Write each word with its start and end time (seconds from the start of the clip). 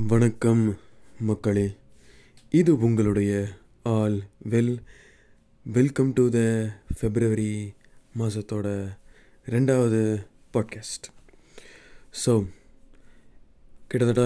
வணக்கம் 0.00 0.76
மக்களே. 1.20 1.76
இது 2.50 2.78
உங்களுடைய 2.78 3.48
all 3.82 4.16
well. 4.48 4.78
Welcome 5.66 6.12
to 6.12 6.30
the 6.30 6.38
February 7.00 7.74
மாதத்தோட 8.18 8.94
ரெண்டாவது 9.46 10.00
பாட்காஸ்ட் 10.52 11.06
ஸோ 12.24 12.46
கிட்டத்தட்ட 13.88 14.24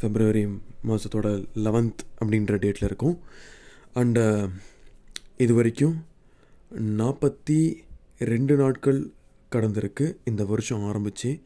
ஃபெப்ரவரி 0.00 0.44
மாதத்தோட 0.84 1.26
லெவன்த் 1.54 2.04
அப்படின்ற 2.20 2.60
டேட்டில் 2.66 2.84
இருக்கும். 2.84 3.18
அண்டு 3.94 4.24
uh, 4.26 4.50
இது 5.36 5.54
வரைக்கும் 5.54 5.96
நாற்பத்தி 6.70 7.84
ரெண்டு 8.18 8.56
நாட்கள் 8.56 9.12
கடந்திருக்கு. 9.52 10.16
இந்த 10.24 10.44
வருஷம் 10.44 10.84
ஆரம்பித்து 10.84 11.40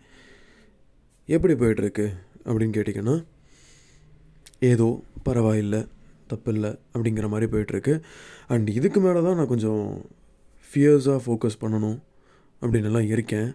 எப்படி 1.27 1.55
போயிட்டுருக்கு 1.55 2.09
அப்படின்னு 2.47 2.77
கேட்டிங்கன்னா 2.77 3.19
ஏதோ 4.71 4.89
பரவாயில்லை 5.27 5.81
தப்பில்லை 6.31 6.71
அப்படிங்கிற 6.95 7.27
மாதிரி 7.33 7.47
போயிட்டுருக்கு. 7.53 7.95
அண்ட் 8.53 8.69
இதுக்கு 8.79 9.01
மேலே 9.05 9.21
தான் 9.27 9.39
நான் 9.41 9.53
கொஞ்சம் 9.53 9.85
ஃபியர்ஸாக 10.67 11.21
ஃபோக்கஸ் 11.25 11.61
பண்ணணும் 11.63 11.99
அப்படின்னு 12.63 13.03
இருக்கேன். 13.17 13.51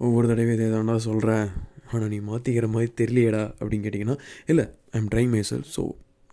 ஒவ்வொரு 0.00 0.26
தடவையும் 0.30 0.56
இதே 0.56 0.68
தாண்டா 0.74 0.94
சொல்கிறேன் 1.08 1.46
ஆனால் 1.92 2.10
நீ 2.12 2.18
மாற்றிக்கிற 2.28 2.66
மாதிரி 2.74 2.90
தெரியலையடா 3.00 3.42
அப்படின்னு 3.60 3.84
கேட்டிங்கன்னா 3.86 4.16
இல்லை 4.52 4.64
I 4.94 5.00
am 5.00 5.10
trying 5.14 5.32
myself 5.50 5.68
so 5.76 5.82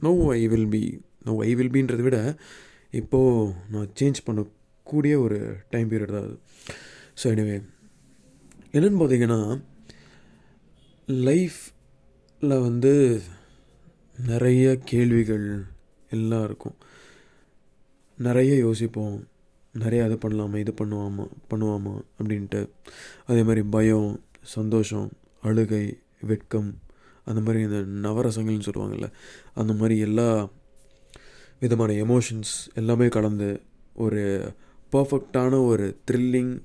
no 0.06 0.12
I 0.38 0.42
will 0.54 0.70
be 0.76 0.84
no 1.28 1.34
I 1.48 1.50
will 1.60 1.74
பின்றதை 1.76 2.04
விட 2.08 2.20
இப்போது 3.00 3.52
நான் 3.74 3.90
சேஞ்ச் 4.00 4.20
பண்ணக்கூடிய 4.28 5.14
ஒரு 5.26 5.38
டைம் 5.74 5.90
பீரியட் 5.92 6.16
தான் 6.16 6.26
அது. 6.28 6.38
ஸோ 7.22 7.26
எனிவே 7.34 7.58
என்னென்னு 8.76 9.02
பார்த்தீங்கன்னா 9.02 9.40
லைஃப்பில் 11.30 12.56
வந்து 12.68 12.94
நிறைய 14.18 14.78
கேள்விகள் 14.86 15.66
எல்லாம் 16.10 16.44
இருக்கும். 16.44 16.76
நிறைய 18.18 18.56
யோசிப்போம். 18.56 19.28
நிறைய 19.74 20.04
அது 20.04 20.16
பண்ணலாமா 20.16 20.58
இது 20.58 20.74
பண்ணுவாமா 20.82 21.28
பண்ணுவாமா 21.50 22.02
அப்படின்ட்டு. 22.24 22.70
அதே 23.26 23.44
மாதிரி 23.44 23.62
பயம் 23.62 24.20
சந்தோஷம் 24.42 25.12
அழுகை 25.42 25.98
வெட்கம் 26.22 26.80
அந்த 27.26 27.42
மாதிரி 27.42 27.64
இந்த 27.64 28.10
நவரசங்கள்னு 28.10 28.70
சொல்லுவாங்கள்ல 28.70 29.12
அந்த 29.54 29.74
மாதிரி 29.74 30.00
எல்லா 30.00 30.50
விதமான 31.60 31.94
எமோஷன்ஸ் 31.94 32.74
எல்லாமே 32.74 33.08
கலந்து 33.08 33.62
ஒரு 33.94 34.54
பர்ஃபெக்டான 34.92 35.66
ஒரு 35.66 35.98
த்ரில்லிங் 36.12 36.62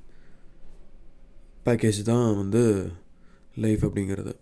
பேக்கேஜ் 1.64 2.02
தான் 2.02 2.36
வந்து 2.36 2.90
லைஃப் 3.56 3.86
அப்படிங்கிறது. 3.86 4.34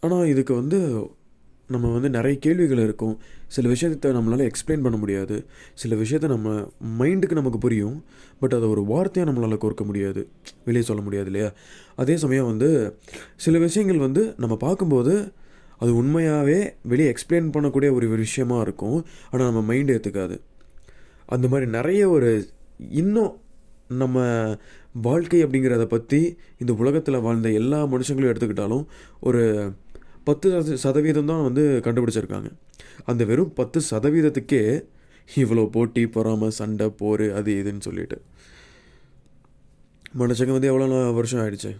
ஆனால் 0.00 0.26
இதுக்கு 0.26 0.54
வந்து 0.54 0.78
நம்ம 1.66 1.92
வந்து 1.92 2.10
நிறைய 2.10 2.38
கேள்விகள் 2.38 2.78
இருக்கும். 2.78 3.18
சில 3.48 3.68
விஷயத்தை 3.68 4.10
நம்மளால் 4.12 4.48
எக்ஸ்பிளைன் 4.48 4.82
பண்ண 4.82 4.96
முடியாது. 4.96 5.46
சில 5.74 5.96
விஷயத்த 5.96 6.28
நம்ம 6.28 6.70
மைண்டுக்கு 6.98 7.32
நமக்கு 7.32 7.58
புரியும். 7.58 8.04
பட் 8.40 8.54
அதை 8.54 8.68
ஒரு 8.68 8.82
வார்த்தையாக 8.82 9.28
நம்மளால் 9.28 9.62
கோர்க்க 9.64 9.84
முடியாது. 9.84 10.28
வெளியே 10.64 10.84
சொல்ல 10.84 11.02
முடியாது 11.02 11.26
இல்லையா? 11.26 11.52
அதே 11.96 12.16
சமயம் 12.16 12.46
வந்து 12.46 12.98
சில 13.36 13.58
விஷயங்கள் 13.58 13.98
வந்து 13.98 14.34
நம்ம 14.36 14.56
பார்க்கும்போது 14.56 15.32
அது 15.78 15.96
உண்மையாகவே 15.96 16.72
வெளியே 16.82 17.12
எக்ஸ்பிளைன் 17.12 17.52
பண்ணக்கூடிய 17.52 17.92
ஒரு 17.92 18.08
விஷயமா 18.08 18.60
இருக்கும். 18.60 19.04
ஆனால் 19.30 19.52
நம்ம 19.52 19.74
மைண்டு 19.74 19.94
ஏற்றுக்காது 19.96 20.38
அந்த 21.26 21.48
மாதிரி 21.48 21.70
நிறைய 21.70 22.08
ஒரு 22.08 22.48
இன்னும் 22.78 23.38
நம்ம 23.88 24.18
வாழ்க்கை 24.92 25.44
அப்படிங்கிறத 25.44 25.84
பற்றி 25.84 26.36
இந்த 26.58 26.72
உலகத்தில் 26.72 27.20
வாழ்ந்த 27.20 27.50
எல்லா 27.50 27.84
மனுஷங்களும் 27.84 28.30
எடுத்துக்கிட்டாலும் 28.32 28.86
ஒரு 29.20 29.42
பத்து 30.28 30.76
சதவீதம் 30.84 31.30
தான் 31.32 31.44
வந்து 31.48 31.62
கண்டுபிடிச்சிருக்காங்க. 31.86 32.48
அந்த 33.10 33.22
வெறும் 33.30 33.54
பத்து 33.60 33.78
சதவீதத்துக்கே 33.90 34.62
இவ்வளோ 35.42 35.64
போட்டி 35.76 36.02
பொறாமல் 36.16 36.56
சண்டை 36.58 36.86
போர் 37.00 37.24
அது 37.38 37.50
இதுன்னு 37.60 37.86
சொல்லிட்டு. 37.86 38.18
மனுஷங்க 40.20 40.52
வந்து 40.56 40.70
எவ்வளோ 40.72 40.98
வருஷம் 41.18 41.40
ஆயிடுச்சு? 41.42 41.72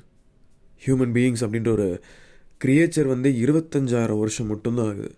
ஹியூமன் 0.82 1.14
பீயிங்ஸ் 1.16 1.44
அப்படின்ற 1.44 1.70
ஒரு 1.76 1.88
கிரியேச்சர் 2.60 3.12
வந்து 3.12 3.28
இருபத்தஞ்சாயிரம் 3.42 4.20
வருஷம் 4.22 4.50
மட்டும்தான் 4.52 4.90
ஆகுது. 4.92 5.10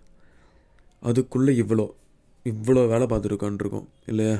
அதுக்குள்ளே 1.03 1.53
இவ்வளோ 1.63 1.87
இவ்வளோ 2.47 2.83
வேலை 2.93 3.07
பார்த்துருக்கான்ருக்கோம் 3.09 3.87
இல்லையா? 4.11 4.37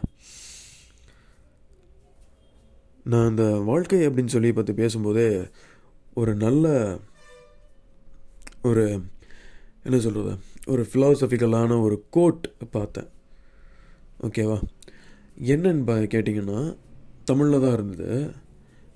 நான் 3.11 3.29
அந்த 3.31 3.45
வாழ்க்கை 3.71 4.01
அப்படின்னு 4.09 4.35
சொல்லி 4.35 4.51
பற்றி 4.59 4.73
பேசும்போதே 4.81 5.29
ஒரு 6.21 6.33
நல்ல 6.45 6.67
ஒரு 8.63 9.03
என்ன 9.83 9.99
சொல்கிறது 9.99 10.37
ஒரு 10.67 10.89
ஃபிலாசபிக்கலான 10.93 11.81
ஒரு 11.81 12.05
கோட் 12.11 12.53
பார்த்தேன். 12.71 13.09
ஓகேவா 14.23 14.63
என்னன்னு 15.43 15.85
பா 15.85 15.97
கேட்டிங்கன்னா 15.97 16.77
தமிழில் 17.25 17.61
தான் 17.61 17.73
இருந்தது. 17.73 18.35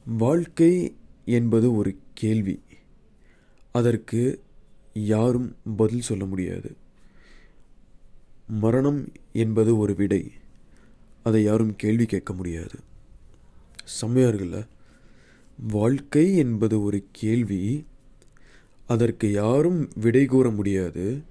வாழ்க்கை 0.04 0.96
என்பது 1.24 1.74
ஒரு 1.74 1.96
கேள்வி. 2.14 2.62
அதற்கு 3.72 4.42
யாரும் 4.94 5.56
பதில் 5.76 6.00
சொல்ல 6.00 6.24
முடியாது. 6.24 6.76
மரணம் 8.46 9.12
என்பது 9.32 9.78
ஒரு 9.78 9.94
விடை. 9.94 10.32
அதை 11.22 11.42
யாரும் 11.42 11.76
கேள்வி 11.76 12.04
கேட்க 12.04 12.32
முடியாது. 12.32 12.78
செம்மையாக 13.84 14.36
இருக்குல்ல? 14.36 14.66
வாழ்க்கை 15.68 16.36
என்பது 16.36 16.82
ஒரு 16.82 17.04
கேள்வி. 17.12 17.84
அதற்கு 18.86 19.32
யாரும் 19.32 19.90
விடை 19.96 20.26
கூற 20.26 20.50
முடியாது. 20.50 21.22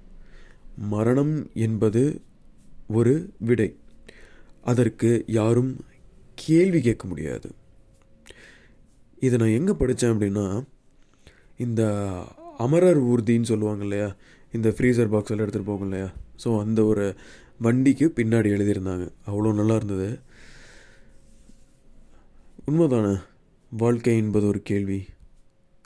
மரணம் 0.76 1.50
என்பது 1.54 2.20
ஒரு 2.88 3.30
விடை. 3.38 3.76
அதற்கு 4.62 5.24
யாரும் 5.26 5.84
கேள்வி 6.34 6.80
கேட்க 6.80 7.06
முடியாது. 7.06 7.54
இதை 9.20 9.38
நான் 9.38 9.56
எங்கே 9.58 9.72
படித்தேன் 9.72 10.10
அப்படின்னா 10.10 10.64
இந்த 11.56 11.82
அமரர் 12.58 13.00
ஊர்தின்னு 13.04 13.42
சொல்லுவாங்க 13.42 13.82
இல்லையா? 13.82 14.14
இந்த 14.52 14.68
ஃப்ரீசர் 14.68 15.12
பாக்ஸில் 15.12 15.42
எடுத்துகிட்டு 15.44 15.70
போகும் 15.72 15.88
இல்லையா? 15.90 16.12
ஸோ 16.44 16.58
அந்த 16.58 16.84
ஒரு 16.84 17.14
வண்டிக்கு 17.62 18.12
பின்னாடி 18.16 18.48
எழுதியிருந்தாங்க. 18.56 19.08
அவ்வளோ 19.26 19.54
நல்லா 19.54 19.74
இருந்தது. 19.74 20.20
உண்மைதானே? 22.66 23.22
வாழ்க்கை 23.70 24.16
என்பது 24.16 24.46
ஒரு 24.46 24.62
கேள்வி. 24.62 25.06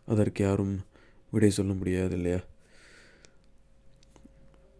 அதற்கு 0.07 0.45
யாரும் 0.45 0.87
விடை 1.31 1.51
சொல்ல 1.51 1.73
முடியாது 1.73 2.17
இல்லையா? 2.17 2.41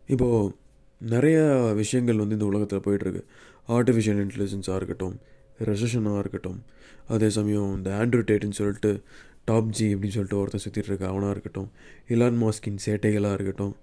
இப்போது 0.09 0.55
நிறையா 1.01 1.75
விஷயங்கள் 1.75 2.17
வந்து 2.17 2.35
இந்த 2.35 2.45
உலகத்தில் 2.45 2.85
போயிட்டுருக்கு. 2.87 3.23
ஆர்டிஃபிஷியல் 3.69 4.21
இன்டெலிஜென்ஸாக 4.25 4.77
இருக்கட்டும் 4.77 5.17
ரெசஷனாக 5.65 6.19
இருக்கட்டும் 6.19 6.59
அதே 7.07 7.29
சமயம் 7.31 7.77
இந்த 7.77 7.91
ஆண்ட்ரூ 7.91 8.21
டேட்டுன்னு 8.21 8.51
சொல்லிட்டு 8.51 9.03
டாப் 9.45 9.69
ஜி 9.69 9.95
அப்படின்னு 9.95 10.17
சொல்லிட்டு 10.17 10.39
ஒருத்தன் 10.39 10.65
சுற்றிட்டு 10.65 10.91
இருக்க 10.91 11.07
அவனாக 11.07 11.31
இருக்கட்டும் 11.31 11.69
இலான் 12.09 12.39
மாஸ்கின் 12.43 12.81
சேட்டைகளாக 12.87 13.33
இருக்கட்டும் 13.33 13.75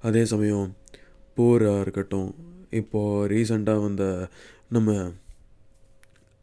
அதே 0.00 0.24
சமயம் 0.24 0.76
போராக 1.34 1.80
இருக்கட்டும் 1.80 2.28
இப்போது 2.70 3.28
ரீசண்டாக 3.28 3.82
வந்த 3.82 4.04
நம்ம 4.68 5.10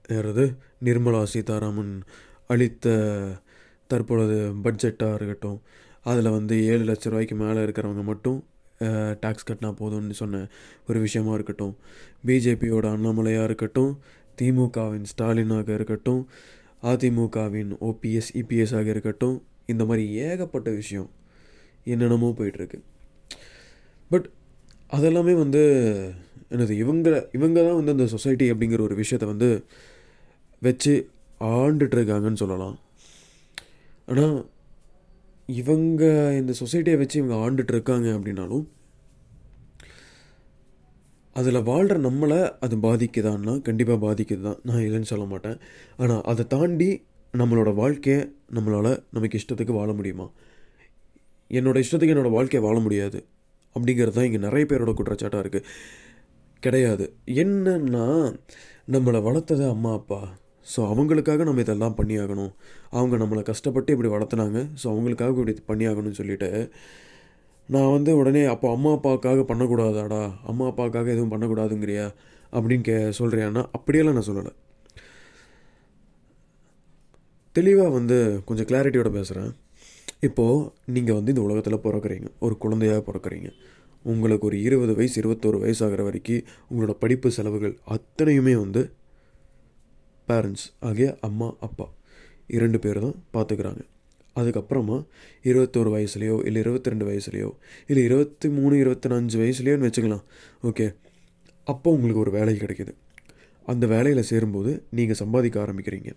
யாராவது 0.10 0.46
நிர்மலா 0.84 1.24
சீதாராமன் 1.24 1.94
அளித்த 2.48 2.88
தற்பொழுது 3.88 4.38
பட்ஜெட்டாக 4.66 5.18
இருக்கட்டும் 5.18 5.58
அதில் 6.04 6.30
வந்து 6.30 6.56
ஏழு 6.66 6.84
லட்ச 6.84 7.10
ரூபாய்க்கு 7.10 7.36
மேலே 7.36 7.60
இருக்கிறவங்க 7.66 8.04
மட்டும் 8.04 8.40
டேக்ஸ் 9.24 9.48
கட்டினா 9.50 9.70
போதும்னு 9.82 10.18
சொன்ன 10.22 10.42
ஒரு 10.88 11.00
விஷயமா 11.00 11.34
இருக்கட்டும் 11.34 11.76
பிஜேபியோட 12.28 12.86
அண்ணாமலையாக 12.96 13.44
இருக்கட்டும் 13.44 13.92
திமுகவின் 14.42 15.08
ஸ்டாலினாக 15.12 15.70
இருக்கட்டும் 15.74 16.22
அதிமுகவின் 16.84 17.72
ஓபிஎஸ் 17.90 18.32
இபிஎஸ் 18.42 18.76
ஆக 18.76 18.90
இருக்கட்டும் 18.90 19.38
இந்த 19.66 19.84
மாதிரி 19.86 20.04
ஏகப்பட்ட 20.26 20.70
விஷயம் 20.72 21.10
என்னென்னமோ 21.84 22.30
போயிட்டுருக்கு. 22.38 22.80
பட் 24.12 24.28
அதெல்லாமே 24.92 25.34
வந்து 25.44 25.62
என்னது 26.52 26.74
இவங்க 26.84 27.30
இவங்க 27.32 27.58
தான் 27.64 27.76
வந்து 27.76 27.92
அந்த 27.92 28.06
சொசைட்டி 28.06 28.46
அப்படிங்கிற 28.52 28.82
ஒரு 28.82 28.96
விஷயத்தை 28.96 29.28
வந்து 29.30 29.50
வச்சு 30.62 30.94
ஆண்டுட்ருக்காங்கன்னு 31.42 32.42
சொல்லலாம். 32.44 32.76
ஆனால் 34.08 34.38
இவங்க 35.50 36.04
இந்த 36.40 36.54
சொசைட்டியை 36.62 36.98
வச்சு 37.02 37.18
இவங்க 37.22 37.36
ஆண்டுட்டு 37.44 37.74
இருக்காங்க 37.76 38.08
அப்படின்னாலும் 38.18 38.66
அதில் 41.36 41.68
வாழ்கிற 41.70 41.96
நம்மளை 42.08 42.40
அது 42.66 42.76
பாதிக்குதான்னா 42.86 43.54
கண்டிப்பாக 43.62 44.00
பாதிக்குது 44.06 44.44
தான் 44.48 44.60
நான் 44.68 44.84
இல்லைன்னு 44.86 45.12
சொல்ல 45.12 45.26
மாட்டேன். 45.26 45.58
ஆனால் 45.98 46.22
அதை 46.32 46.44
தாண்டி 46.54 46.90
நம்மளோட 47.34 47.70
வாழ்க்கையை 47.82 48.22
நம்மளால் 48.58 48.92
நமக்கு 49.16 49.40
இஷ்டத்துக்கு 49.40 49.74
வாழ 49.80 49.90
முடியுமா? 49.94 50.28
என்னோடய 51.52 51.84
இஷ்டத்துக்கு 51.86 52.14
என்னோடய 52.16 52.38
வாழ்க்கையை 52.38 52.62
வாழ 52.68 52.78
முடியாது. 52.80 53.20
அப்படிங்கிறது 53.76 54.16
தான் 54.18 54.28
இங்கே 54.30 54.42
நிறைய 54.48 54.66
பேரோட 54.70 54.92
குற்றச்சாட்டாக 55.00 55.44
இருக்குது 55.44 55.68
கிடையாது. 56.66 57.06
என்னன்னா 57.44 58.06
நம்மளை 58.96 59.22
வளர்த்தது 59.28 59.64
அம்மா 59.70 59.94
அப்பா. 59.94 60.22
ஸோ 60.74 60.80
அவங்களுக்காக 60.92 61.44
நம்ம 61.44 61.64
இதெல்லாம் 61.66 61.98
பண்ணியாகணும். 61.98 62.52
அவங்க 62.98 63.16
நம்மளை 63.22 63.42
கஷ்டப்பட்டு 63.50 63.94
இப்படி 63.96 64.12
வளர்த்துனாங்க. 64.14 64.60
ஸோ 64.82 64.86
அவங்களுக்காக 64.94 65.34
இப்படி 65.36 65.56
பண்ணியாகணும்னு 65.72 66.20
சொல்லிவிட்டு 66.20 66.50
நான் 67.70 67.92
வந்து 67.92 68.12
உடனே 68.18 68.44
அப்போ 68.46 68.68
அம்மா 68.72 68.90
அப்பாவுக்காக 68.92 69.44
பண்ணக்கூடாதாடா? 69.52 70.22
அம்மா 70.44 70.66
அப்பாவுக்காக 70.72 71.12
எதுவும் 71.16 71.34
பண்ணக்கூடாதுங்கிறியா? 71.34 72.08
அப்படின்னு 72.54 72.82
கே 72.82 72.98
சொல்கிறியான்னா 73.20 73.64
அப்படியெல்லாம் 73.78 74.18
நான் 74.18 74.28
சொல்லலை. 74.28 74.52
தெளிவாக 77.56 77.90
வந்து 77.90 78.18
கொஞ்சம் 78.46 78.68
கிளாரிட்டியோட 78.72 79.10
பேசுகிறேன் 79.10 79.52
இப்போது 80.28 80.70
நீங்கள் 80.96 81.18
வந்து 81.18 81.32
இந்த 81.34 81.44
உலகத்தில் 81.48 81.84
பிறக்கிறீங்க. 81.86 82.28
ஒரு 82.40 82.56
குழந்தையாக 82.58 83.02
பிறக்கிறீங்க. 83.08 83.50
உங்களுக்கு 84.06 84.46
ஒரு 84.50 84.58
இருபது 84.62 84.94
வயசு 84.96 85.16
இருபத்தோரு 85.22 85.58
வயசு 85.60 85.82
ஆகிற 85.86 86.02
வரைக்கும் 86.04 86.44
உங்களோட 86.70 86.94
படிப்பு 87.04 87.30
செலவுகள் 87.38 87.76
அத்தனையுமே 87.96 88.56
வந்து 88.64 88.82
பேரண்ட்ஸ் 90.28 90.66
ஆகிய 90.80 91.18
அம்மா 91.22 91.54
அப்பா 91.60 91.90
இரண்டு 92.48 92.80
பேர் 92.80 93.00
தான் 93.00 93.16
பார்த்துக்கிறாங்க. 93.34 93.82
அதுக்கப்புறமா 94.36 95.06
இருபத்தோரு 95.44 95.92
வயசுலையோ 95.96 96.46
இல்லை 96.46 96.62
இருபத்தி 96.62 96.90
ரெண்டு 96.90 97.06
வயசுலையோ 97.10 97.52
இல்லை 97.88 98.04
இருபத்தி 98.04 98.50
மூணு 98.50 98.78
இருபத்தி 98.78 99.10
அஞ்சு 99.10 99.40
வயசுலையோன்னு 99.40 99.90
வச்சுக்கலாம். 99.90 100.24
ஓகே. 100.64 100.96
அப்போ 101.64 101.92
உங்களுக்கு 101.92 102.22
ஒரு 102.22 102.32
வேலை 102.32 102.56
கிடைக்கிது. 102.56 102.94
அந்த 103.72 103.86
வேலையில் 103.94 104.28
சேரும்போது 104.30 104.72
நீங்கள் 104.98 105.20
சம்பாதிக்க 105.22 105.58
ஆரம்பிக்கிறீங்க. 105.66 106.10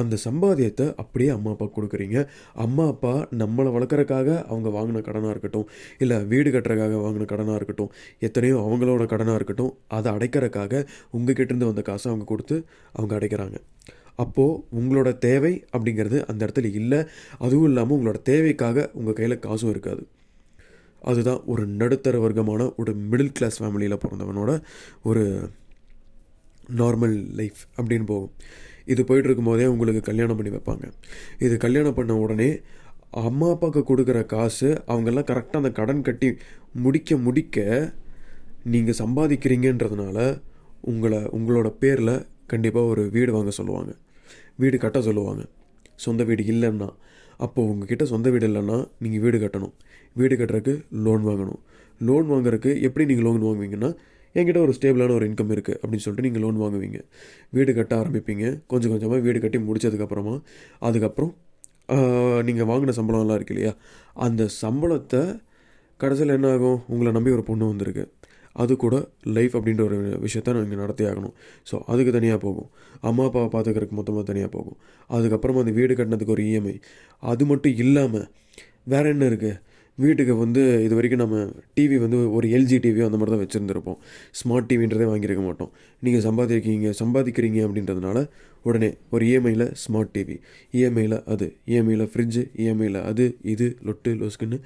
அந்த 0.00 0.14
சம்பாதியத்தை 0.24 0.86
அப்படியே 1.02 1.30
அம்மா 1.36 1.50
அப்பா 1.54 1.68
கொடுக்குறீங்க. 1.76 2.18
அம்மா 2.64 2.86
அப்பா 2.92 3.14
நம்மளை 3.42 3.70
வளர்க்குறக்காக 3.76 4.28
அவங்க 4.50 4.68
வாங்கின 4.76 5.02
கடனாக 5.08 5.34
இருக்கட்டும் 5.34 5.66
இல்லை 6.04 6.18
வீடு 6.32 6.50
கட்டுறக்காக 6.50 7.00
வாங்கின 7.04 7.28
கடனாக 7.32 7.58
இருக்கட்டும் 7.60 7.90
எத்தனையோ 8.28 8.58
அவங்களோட 8.66 9.06
கடனாக 9.12 9.38
இருக்கட்டும் 9.40 9.72
அதை 9.98 10.12
அடைக்கிறக்காக 10.16 10.84
உங்கள் 11.18 11.38
கிட்டேருந்து 11.40 11.70
வந்த 11.70 11.84
காசை 11.90 12.08
அவங்க 12.12 12.28
கொடுத்து 12.32 12.58
அவங்க 12.92 13.14
அடைக்கிறாங்க. 13.18 13.58
அப்போது 14.22 14.58
உங்களோட 14.78 15.10
தேவை 15.28 15.52
அப்படிங்கிறது 15.76 16.18
அந்த 16.30 16.40
இடத்துல 16.46 16.68
இல்லை. 16.80 17.00
அதுவும் 17.38 17.68
இல்லாமல் 17.70 17.96
உங்களோட 17.98 18.18
தேவைக்காக 18.32 18.86
உங்கள் 18.98 19.16
கையில் 19.20 19.44
காசும் 19.46 19.72
இருக்காது. 19.74 20.04
அதுதான் 21.10 21.40
ஒரு 21.52 21.62
நடுத்தர 21.80 22.18
வர்க்கமான 22.24 22.68
ஒரு 22.80 22.92
மிடில் 23.10 23.34
கிளாஸ் 23.38 23.58
ஃபேமிலியில் 23.62 24.02
பிறந்தவனோட 24.04 24.52
ஒரு 25.10 25.24
நார்மல் 26.80 27.16
லைஃப் 27.34 27.60
அப்படின்னு 27.76 28.06
போகும். 28.06 28.32
இது 28.84 29.02
போயிட்டுருக்கும் 29.08 29.50
போதே 29.50 29.66
உங்களுக்கு 29.66 30.00
கல்யாணம் 30.00 30.36
பண்ணி 30.36 30.52
வைப்பாங்க. 30.56 30.92
இது 31.38 31.56
கல்யாணம் 31.56 31.94
பண்ண 31.94 32.16
உடனே 32.16 32.60
அம்மா 33.10 33.50
அப்பாவுக்கு 33.50 33.82
கொடுக்குற 33.88 34.26
காசு 34.26 34.68
அவங்கெல்லாம் 34.86 35.28
கரெக்டாக 35.30 35.62
அந்த 35.62 35.70
கடன் 35.70 36.02
கட்டி 36.02 36.34
முடிக்க 36.72 37.16
முடிக்க 37.16 37.58
நீங்கள் 38.62 38.98
சம்பாதிக்கிறீங்கன்றதுனால 38.98 40.42
உங்களை 40.80 41.18
உங்களோட 41.18 41.68
பேரில் 41.82 42.26
கண்டிப்பாக 42.46 42.86
ஒரு 42.86 43.10
வீடு 43.10 43.32
வாங்க 43.32 43.50
சொல்லுவாங்க. 43.50 43.92
வீடு 44.56 44.78
கட்ட 44.78 45.00
சொல்லுவாங்க. 45.00 45.44
சொந்த 45.94 46.24
வீடு 46.24 46.42
இல்லைன்னா 46.42 46.88
அப்போது 47.36 47.68
உங்ககிட்ட 47.68 48.04
சொந்த 48.04 48.30
வீடு 48.30 48.48
இல்லைன்னா 48.48 48.88
நீங்கள் 48.98 49.20
வீடு 49.20 49.38
கட்டணும். 49.38 49.72
வீடு 50.14 50.34
கட்டுறதுக்கு 50.36 50.74
லோன் 50.90 51.24
வாங்கணும். 51.26 51.60
லோன் 52.00 52.30
வாங்குறதுக்கு 52.30 52.80
எப்படி 52.80 53.14
நீங்கள் 53.14 53.26
லோன் 53.32 53.42
வாங்குவீங்கன்னா 53.42 53.90
என்கிட்ட 54.36 54.60
ஒரு 54.66 54.72
ஸ்டேபிளான 54.76 55.14
ஒரு 55.18 55.26
இன்கம் 55.30 55.52
இருக்குது 55.56 55.78
அப்படின்னு 55.80 56.04
சொல்லிட்டு 56.04 56.26
நீங்கள் 56.28 56.44
லோன் 56.44 56.60
வாங்குவீங்க. 56.62 57.00
வீடு 57.56 57.74
கட்ட 57.78 57.94
ஆரம்பிப்பீங்க. 58.02 58.44
கொஞ்சம் 58.72 58.92
கொஞ்சமாக 58.94 59.20
வீடு 59.26 59.40
கட்டி 59.44 59.60
முடிச்சதுக்கப்புறமா 59.68 60.34
அதுக்கப்புறம் 60.88 61.32
நீங்கள் 62.48 62.68
வாங்கின 62.70 62.94
சம்பளம்லாம் 62.98 63.38
இருக்கு 63.38 63.54
இல்லையா? 63.54 63.72
அந்த 64.26 64.42
சம்பளத்தை 64.62 65.22
கடைசியில் 66.02 66.36
என்ன 66.36 66.48
ஆகும்? 66.56 66.78
உங்களை 66.92 67.10
நம்பி 67.16 67.34
ஒரு 67.36 67.44
பொண்ணு 67.48 67.64
வந்திருக்கு. 67.72 68.04
அது 68.62 68.72
கூட 68.82 68.96
லைஃப் 69.36 69.54
அப்படின்ற 69.58 69.82
ஒரு 69.88 69.96
விஷயத்த 70.24 70.54
நீங்கள் 70.56 70.82
நடத்தி 70.82 71.04
ஆகணும். 71.10 71.34
ஸோ 71.68 71.76
அதுக்கு 71.92 72.10
தனியாக 72.16 72.38
போகும். 72.46 72.68
அம்மா 73.08 73.24
அப்பாவை 73.28 73.48
பார்த்துக்கிறதுக்கு 73.54 73.98
மொத்தமாக 74.00 74.24
தனியாக 74.30 74.50
போகும். 74.56 74.76
அதுக்கப்புறமா 75.16 75.62
அந்த 75.64 75.72
வீடு 75.78 75.92
கட்டினதுக்கு 75.98 76.34
ஒரு 76.36 76.44
இஎம்ஐ 76.50 76.74
அது 77.32 77.44
மட்டும் 77.52 77.74
இல்லாமல் 77.84 78.26
வேறு 78.92 79.08
என்ன 79.14 79.24
இருக்குது 79.32 79.60
வீட்டுக்கு 79.98 80.34
வந்து 80.34 80.84
இது 80.84 80.94
வரைக்கும் 80.94 81.20
நம்ம 81.20 81.40
டிவி 81.76 81.96
வந்து 81.98 82.30
ஒரு 82.32 82.46
எல்ஜி 82.48 82.78
டிவியோ 82.78 83.04
அந்த 83.04 83.16
மாதிரி 83.16 83.32
தான் 83.32 83.42
வச்சுருந்துருப்போம் 83.42 83.98
ஸ்மார்ட் 84.32 84.68
டிவின்றதே 84.70 85.06
வாங்கியிருக்க 85.10 85.42
மாட்டோம். 85.42 85.70
நீங்கள் 86.02 86.24
சம்பாதிக்கிறீங்க 86.28 86.90
சம்பாதிக்கிறீங்க 87.02 87.60
அப்படின்றதுனால 87.66 88.18
உடனே 88.62 88.94
ஒரு 89.10 89.24
இஎம்ஐயில் 89.24 89.66
ஸ்மார்ட் 89.74 90.12
டிவி 90.12 90.36
இஎம்ஐயில் 90.74 91.16
அது 91.24 91.46
இஎம்ஐயில் 91.66 92.06
ஃப்ரிட்ஜு 92.06 92.42
இஎம்ஐயில் 92.56 93.00
அது 93.02 93.24
இது 93.44 93.76
லொட்டு 93.84 94.12
லொஸ்க்குன்னு 94.14 94.58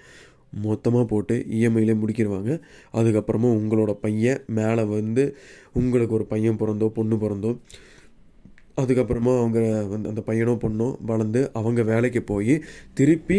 மொத்தமாக 0.65 1.05
போட்டு 1.05 1.35
இஎம்ஐயிலே 1.51 1.95
முடிக்கிடுவாங்க 2.01 2.53
அதுக்கப்புறமா 2.95 3.49
உங்களோட 3.59 3.93
பையன் 4.01 4.43
மேலே 4.51 4.85
வந்து 4.85 5.25
உங்களுக்கு 5.73 6.15
ஒரு 6.15 6.27
பையன் 6.27 6.57
பிறந்தோ 6.57 6.87
பொண்ணு 6.89 7.17
பிறந்தோ 7.17 7.51
அதுக்கப்புறமா 8.77 9.33
அவங்க 9.39 9.61
வந்து 9.89 10.09
அந்த 10.09 10.23
பையனோ 10.27 10.55
பொண்ணோ 10.59 10.97
வளர்ந்து 11.07 11.51
அவங்க 11.53 11.83
வேலைக்கு 11.83 12.23
போய் 12.23 12.55
திருப்பி 12.95 13.39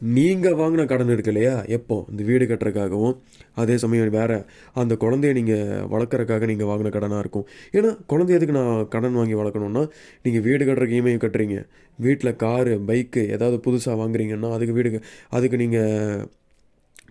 நீங்கள் 0.00 0.56
வாங்கின 0.60 0.84
கடன் 0.86 1.10
இருக்கு 1.12 1.30
இல்லையா? 1.32 1.52
எப்போ? 1.76 1.96
இந்த 2.10 2.22
வீடு 2.28 2.44
கட்டுறதுக்காகவும் 2.48 3.14
அதே 3.60 3.76
சமயம் 3.82 4.10
வேறு 4.16 4.36
அந்த 4.80 4.94
குழந்தைய 5.04 5.32
நீங்கள் 5.38 5.84
வளர்க்குறக்காக 5.92 6.46
நீங்கள் 6.50 6.68
வாங்கின 6.70 6.92
கடனாக 6.96 7.22
இருக்கும். 7.24 7.46
ஏன்னா 7.76 7.90
குழந்தைய 8.12 8.38
எதுக்கு 8.38 8.56
நான் 8.58 8.88
கடன் 8.94 9.16
வாங்கி 9.18 9.36
வளர்க்கணுன்னா 9.40 9.82
நீங்கள் 10.22 10.44
வீடு 10.48 10.62
கட்டுறக்கு 10.64 10.98
இஎம்ஐ 10.98 11.14
கட்டுறீங்க. 11.24 11.58
வீட்டில் 11.98 12.36
காரு 12.36 12.74
பைக்கு 12.90 13.22
ஏதாவது 13.36 13.58
புதுசாக 13.66 13.96
வாங்குறீங்கன்னா 14.02 14.50
அதுக்கு 14.56 14.74
வீடு 14.78 15.00
அதுக்கு 15.38 15.56
நீங்கள் 15.56 16.26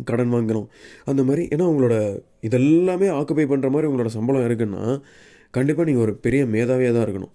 கடன் 0.03 0.33
வாங்கணும். 0.35 0.67
அந்த 1.05 1.21
மாதிரி 1.23 1.43
ஏன்னா 1.53 1.65
உங்களோட 1.73 1.95
இதெல்லாமே 2.49 3.09
ஆக்குப்பை 3.19 3.47
பண்ணுற 3.53 3.69
மாதிரி 3.75 3.89
உங்களோட 3.91 4.11
சம்பளம் 4.17 4.47
இருக்குன்னா 4.49 4.83
கண்டிப்பாக 5.51 5.87
நீங்கள் 5.89 6.05
ஒரு 6.07 6.15
பெரிய 6.25 6.45
மேதாவியாக 6.45 6.93
தான் 6.95 7.05
இருக்கணும். 7.07 7.33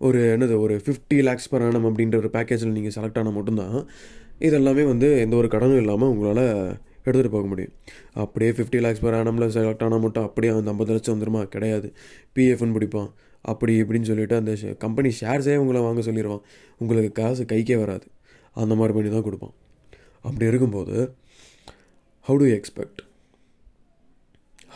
ஒரு 0.00 0.18
என்னது 0.34 0.60
ஒரு 0.60 0.74
ஃபிஃப்டி 0.84 1.18
லேக்ஸ் 1.28 1.50
பர் 1.50 1.62
ஆனம் 1.62 1.86
அப்படின்ற 1.90 2.16
ஒரு 2.22 2.30
பேக்கேஜில் 2.34 2.74
நீங்கள் 2.76 2.94
செலக்ட் 2.96 3.18
ஆனால் 3.20 3.36
மட்டும்தான் 3.36 3.76
இதெல்லாமே 4.40 4.84
வந்து 4.84 5.08
எந்த 5.20 5.36
ஒரு 5.36 5.48
கடனும் 5.48 5.80
இல்லாமல் 5.82 6.08
உங்களால் 6.08 6.44
எடுத்துகிட்டு 7.04 7.34
போக 7.34 7.46
முடியும். 7.46 7.74
அப்படியே 8.12 8.50
ஃபிஃப்டி 8.50 8.78
லேக்ஸ் 8.84 9.02
பர் 9.04 9.16
ஆனமில் 9.18 9.52
செலக்ட் 9.56 9.84
ஆனால் 9.84 10.00
மட்டும் 10.00 10.24
அப்படியே 10.24 10.52
அந்த 10.52 10.70
ஐம்பது 10.70 10.92
லட்சம் 10.92 11.14
வந்துருமா? 11.16 11.42
கிடையாது. 11.42 11.92
பிஎஃப்னு 12.36 12.76
பிடிப்பான். 12.76 13.10
அப்படி 13.44 13.72
இப்படின்னு 13.82 14.08
சொல்லிவிட்டு 14.10 14.36
அந்த 14.36 14.52
கம்பெனி 14.78 15.12
ஷேர்ஸே 15.20 15.56
உங்களை 15.56 15.80
வாங்க 15.80 16.00
சொல்லிடுவான் 16.00 16.42
உங்களுக்கு 16.78 17.12
காசு 17.12 17.44
கைக்கே 17.44 17.76
வராது. 17.76 18.06
அந்த 18.52 18.74
மாதிரி 18.74 18.94
பண்ணி 18.96 19.10
தான் 19.10 19.22
கொடுப்பான். 19.22 19.54
அப்படி 20.20 20.46
இருக்கும்போது 20.46 20.96
how 22.26 22.38
do 22.38 22.46
you 22.46 22.54
expect 22.54 23.00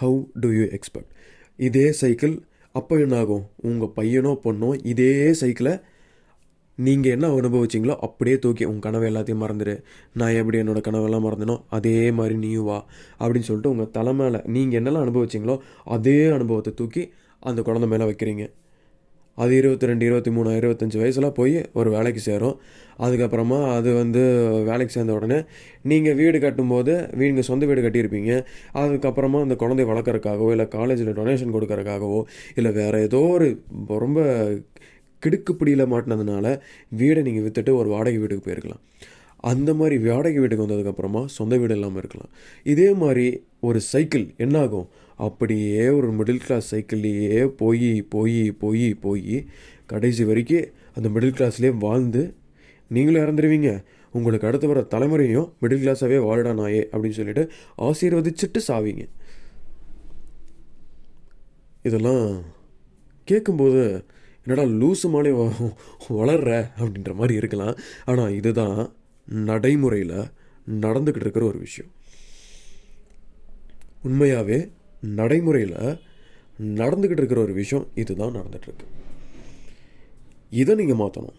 how 0.01 0.19
do 0.41 0.49
you 0.49 0.65
expect 0.77 1.11
இதே 1.59 1.93
சைக்கிள் 1.93 2.35
அப்போ 2.73 2.99
என்ன 2.99 3.19
ஆகும் 3.19 3.51
உங்கள் 3.69 3.93
பையனோ 3.97 4.33
பொண்ணோ 4.45 4.81
இதே 4.83 5.33
சைக்கிளை 5.33 5.73
நீங்கள் 6.87 7.15
என்ன 7.17 7.29
அனுபவிச்சிங்களோ 7.37 7.95
அப்படியே 8.07 8.37
தூக்கி 8.45 8.65
உங்கள் 8.71 8.85
கனவு 8.87 9.07
எல்லாத்தையும் 9.11 9.43
மறந்துடு. 9.45 9.75
நான் 10.21 10.37
எப்படி 10.41 10.61
என்னோடய 10.63 10.85
கனவெல்லாம் 10.89 11.27
மறந்தனோ 11.27 11.57
அதே 11.77 11.97
மாதிரி 12.19 12.37
நீயும் 12.45 12.69
வா. 12.71 12.79
அப்படின்னு 13.23 13.49
சொல்லிட்டு 13.49 13.73
உங்கள் 13.75 13.93
தலை 13.99 14.15
மேலே 14.21 14.41
நீங்கள் 14.57 14.81
என்னெல்லாம் 14.81 15.05
அனுபவிச்சிங்களோ 15.07 15.57
அதே 15.97 16.19
அனுபவத்தை 16.39 16.73
தூக்கி 16.81 17.05
அந்த 17.43 17.61
குழந்த 17.69 17.89
மேலே 17.93 18.07
வைக்கிறீங்க. 18.11 18.47
அது 19.39 19.53
இருபத்தி 19.59 19.89
ரெண்டு 19.89 20.05
இருபத்தி 20.07 20.31
மூணு 20.37 20.49
இருபத்தஞ்சி 20.61 20.97
வயசுலாம் 21.01 21.37
போய் 21.39 21.55
ஒரு 21.81 21.89
வேலைக்கு 21.95 22.23
சேரும். 22.27 22.57
அதுக்கப்புறமா 23.05 23.59
அது 23.77 23.91
வந்து 24.01 24.23
வேலைக்கு 24.69 24.95
சேர்ந்த 24.97 25.13
உடனே 25.19 25.39
நீங்கள் 25.91 26.17
வீடு 26.19 26.39
கட்டும்போது 26.45 26.95
நீங்கள் 27.21 27.49
சொந்த 27.51 27.67
வீடு 27.71 27.85
கட்டியிருப்பீங்க. 27.85 28.33
அதுக்கப்புறமா 28.83 29.41
அந்த 29.47 29.57
குழந்தை 29.63 29.87
வளர்க்குறக்காகவோ 29.93 30.51
இல்லை 30.57 30.67
காலேஜில் 30.77 31.17
டொனேஷன் 31.21 31.55
கொடுக்கறக்காகவோ 31.57 32.21
இல்லை 32.61 32.73
வேறு 32.81 33.01
ஏதோ 33.09 33.23
ஒரு 33.37 33.49
ரொம்ப 34.05 34.21
கிடுக்குப்பிடியில் 35.27 35.91
மாட்டினதுனால 35.93 36.47
வீடை 37.01 37.23
நீங்கள் 37.29 37.47
விற்றுட்டு 37.47 37.75
ஒரு 37.81 37.89
வாடகை 37.95 38.19
வீட்டுக்கு 38.19 38.45
போயிருக்கலாம். 38.47 38.83
அந்த 39.51 39.71
மாதிரி 39.75 39.97
வாடகை 40.09 40.39
வீட்டுக்கு 40.41 40.67
வந்ததுக்கப்புறமா 40.67 41.23
சொந்த 41.37 41.55
வீடு 41.57 41.75
இல்லாமல் 41.75 42.01
இருக்கலாம். 42.03 42.33
இதே 42.73 42.89
மாதிரி 43.03 43.27
ஒரு 43.69 43.81
சைக்கிள் 43.93 44.27
என்னாகும்? 44.45 44.89
அப்படியே 45.29 45.89
ஒரு 45.99 46.09
மிடில் 46.19 46.43
கிளாஸ் 46.45 46.69
சைக்கிள்லேயே 46.75 47.41
போய் 47.63 47.89
போய் 48.15 48.53
போய் 48.53 48.87
போய் 49.05 49.39
கடைசி 49.87 50.25
வரைக்கும் 50.25 50.69
அந்த 50.95 51.09
மிடில் 51.15 51.37
கிளாஸ்லேயே 51.39 51.73
வாழ்ந்து 51.79 52.23
நீங்களும் 52.91 53.23
இறந்துருவீங்க. 53.25 53.71
உங்களுக்கு 54.13 54.47
அடுத்து 54.49 54.69
வர 54.69 54.81
தலைமுறையும் 54.95 55.49
மிடில் 55.63 55.83
கிளாஸாகவே 55.83 56.21
வாழடா 56.29 56.53
நாயே 56.61 56.83
அப்படின்னு 56.93 57.19
சொல்லிட்டு 57.19 57.45
ஆசீர்வதிச்சுட்டு 57.89 58.61
சாவீங்க. 58.69 59.05
இதெல்லாம் 61.89 62.25
கேட்கும்போது 63.29 63.83
என்னடா 64.45 64.65
லூசு 64.81 65.07
மாலே 65.15 65.33
வளர்ற 66.21 66.51
அப்படின்ற 66.81 67.13
மாதிரி 67.21 67.35
இருக்கலாம். 67.41 67.75
ஆனால் 68.11 68.37
இதுதான் 68.41 68.79
நடைமுறையில் 69.51 70.17
நடந்துக்கிட்டு 70.85 71.27
இருக்கிற 71.27 71.45
ஒரு 71.51 71.59
விஷயம். 71.67 71.91
உண்மையாகவே 74.09 74.59
நடைமுறையில் 75.19 75.77
நடந்துக்கிட்டு 76.81 77.23
இருக்கிற 77.23 77.41
ஒரு 77.47 77.55
விஷயம் 77.61 77.87
இதுதான் 78.03 78.35
நடந்துகிட்ருக்கு. 78.39 78.87
இதை 80.63 80.75
நீங்கள் 80.81 81.01
மாற்றணும் 81.03 81.39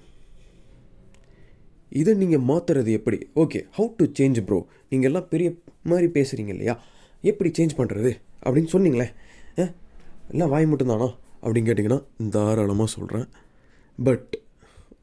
இதை 2.01 2.13
நீங்கள் 2.19 2.45
மாற்றுறது 2.49 2.91
எப்படி? 2.97 3.17
Okay 3.41 3.59
how 3.77 3.87
to 3.97 4.05
change 4.17 4.39
bro 4.49 4.59
நீங்கள் 4.91 5.09
எல்லாம் 5.09 5.27
பெரிய 5.33 5.49
மாதிரி 5.91 6.07
பேசுகிறீங்க 6.17 6.51
இல்லையா? 6.55 6.75
எப்படி 7.31 7.49
சேஞ்ச் 7.57 7.73
பண்ணுறது 7.79 8.11
அப்படின்னு 8.43 8.71
சொன்னீங்களே 8.75 9.07
எல்லாம் 10.33 10.53
வாய் 10.53 10.71
மட்டும்தானா? 10.71 11.09
அப்படின்னு 11.43 11.69
கேட்டிங்கன்னா 11.69 12.29
தாராளமாக 12.35 12.89
சொல்கிறேன் 12.95 13.27
பட் 14.07 14.31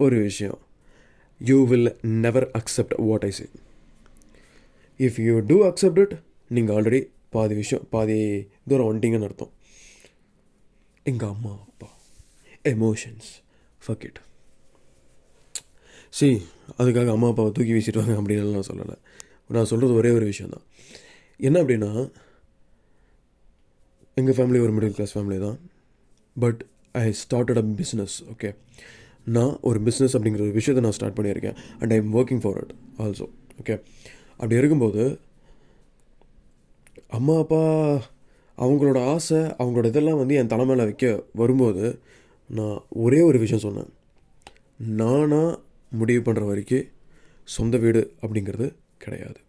ஒரு 0.05 0.17
விஷயம். 0.29 0.59
You 1.41 1.59
will 1.71 1.91
never 2.25 2.47
accept 2.59 2.95
what 3.09 3.27
I 3.29 3.33
say 3.39 3.47
if 5.07 5.19
you 5.27 5.35
do 5.51 5.57
accept 5.71 6.01
it 6.05 6.15
நீங்கள் 6.57 6.77
ஆல்ரெடி 6.77 7.01
பாதி 7.35 7.55
விஷயம் 7.63 7.85
பாதி 7.95 8.19
தூரம் 8.71 8.89
வந்துட்டீங்கன்னு 8.89 9.29
அர்த்தம். 9.29 9.53
எங்கள் 11.11 11.33
அம்மா 11.35 11.53
அப்பா 11.67 11.89
எமோஷன்ஸ் 12.73 13.29
ஃபக் 13.85 14.07
இட் 14.09 14.21
சி 16.19 16.29
அதுக்காக 16.81 17.11
அம்மா 17.17 17.29
அப்பாவை 17.33 17.51
தூக்கி 17.57 17.73
வீசிடுவாங்க 17.77 18.15
அப்படின்னு 18.21 18.55
நான் 18.57 18.69
சொல்லலை. 18.71 18.97
நான் 19.57 19.69
சொல்கிறது 19.71 19.99
ஒரே 20.01 20.11
ஒரு 20.19 20.27
விஷயம் 20.31 20.55
தான் 20.55 20.67
என்ன 21.49 21.57
அப்படின்னா 21.63 21.91
எங்கள் 24.21 24.37
ஃபேமிலி 24.39 24.61
ஒரு 24.67 24.73
மிடில் 24.77 24.97
கிளாஸ் 24.97 25.15
ஃபேமிலி 25.17 25.39
தான். 25.47 25.59
But 26.39 26.61
I 26.93 27.05
started 27.23 27.61
a 27.63 27.67
business 27.81 28.17
okay 28.33 28.51
நான் 29.37 29.55
ஒரு 29.61 29.79
பிஸ்னஸ் 29.81 30.15
அப்படிங்கிற 30.17 30.45
ஒரு 30.47 30.57
விஷயத்தை 30.59 30.83
நான் 30.85 30.97
ஸ்டார்ட் 30.99 31.19
பண்ணியிருக்கேன். 31.19 31.57
And 31.81 31.91
I 31.91 31.97
am 31.97 32.15
working 32.15 32.41
for 32.41 32.59
it 32.63 32.75
also 32.99 33.27
okay 33.61 33.75
அப்படி 34.33 34.61
இருக்கும்போது 34.61 35.05
அம்மா 37.19 37.39
அப்பா 37.39 37.63
அவங்களோட 38.59 38.99
ஆசை 39.15 39.39
அவங்களோட 39.39 39.87
இதெல்லாம் 39.87 40.21
வந்து 40.21 40.35
என் 40.35 40.53
தலைமையில் 40.53 40.85
வைக்க 40.85 41.25
வரும்போது 41.33 41.85
நான் 42.59 42.79
ஒரே 43.05 43.21
ஒரு 43.21 43.39
விஷயம் 43.39 43.65
சொன்னேன். 43.67 43.91
நானாக 45.01 45.61
முடிவு 45.91 46.33
பண்ணுற 46.33 46.45
வரைக்கும் 46.47 46.89
சொந்த 47.57 47.77
வீடு 47.77 48.03
அப்படிங்கிறது 48.21 48.67
கிடையாது. 48.99 49.41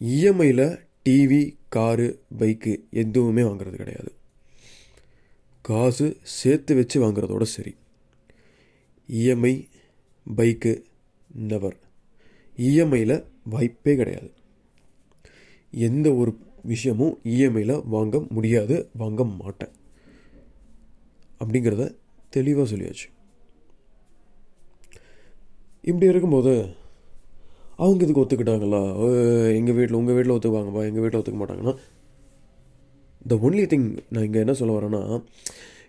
இஎம்ஐயில் 0.00 0.66
டிவி 1.08 1.42
காரு 1.72 2.06
பைக்கு 2.38 2.72
எதுவுமே 2.90 3.42
வாங்குறது 3.42 3.76
கிடையாது. 3.76 4.12
காசு 5.62 6.16
சேர்த்து 6.22 6.74
வச்சு 6.74 6.98
வாங்குறதோட 7.02 7.42
சரி. 7.42 7.74
இஎம்ஐ 9.08 9.54
பைக்கு 10.36 10.72
நெவர் 11.34 11.76
இஎம்ஐயில் 12.56 13.24
வாய்ப்பே 13.44 13.96
கிடையாது. 13.96 14.30
எந்த 15.70 16.14
ஒரு 16.14 16.32
விஷயமும் 16.62 17.18
இஎம்ஐயில் 17.24 17.82
வாங்க 17.84 18.26
முடியாது 18.28 18.88
வாங்க 18.92 19.24
மாட்டேன். 19.24 19.72
அப்படிங்கிறத 21.40 21.94
தெளிவாக 22.30 22.76
சொல்லியாச்சு. 22.76 23.08
இப்படி 25.82 26.06
இருக்கும்போது 26.06 26.80
அவங்க 27.82 28.04
இதுக்கு 28.04 28.22
ஒத்துக்கிட்டாங்களா? 28.22 28.80
எங்கள் 29.58 29.76
வீட்டில் 29.76 29.98
உங்கள் 30.00 30.16
வீட்டில் 30.16 30.34
ஒத்துக்குவாங்கப்பா 30.36 30.82
எங்கள் 30.88 31.02
வீட்டில் 31.04 31.20
ஒத்துக்க 31.20 31.38
மாட்டாங்கன்னா? 31.42 31.74
த 33.30 33.34
ஒன்லி 33.46 33.64
திங் 33.72 33.86
நான் 34.12 34.24
இங்கே 34.28 34.42
என்ன 34.44 34.54
சொல்ல 34.60 34.72
வரேன்னா 34.78 35.02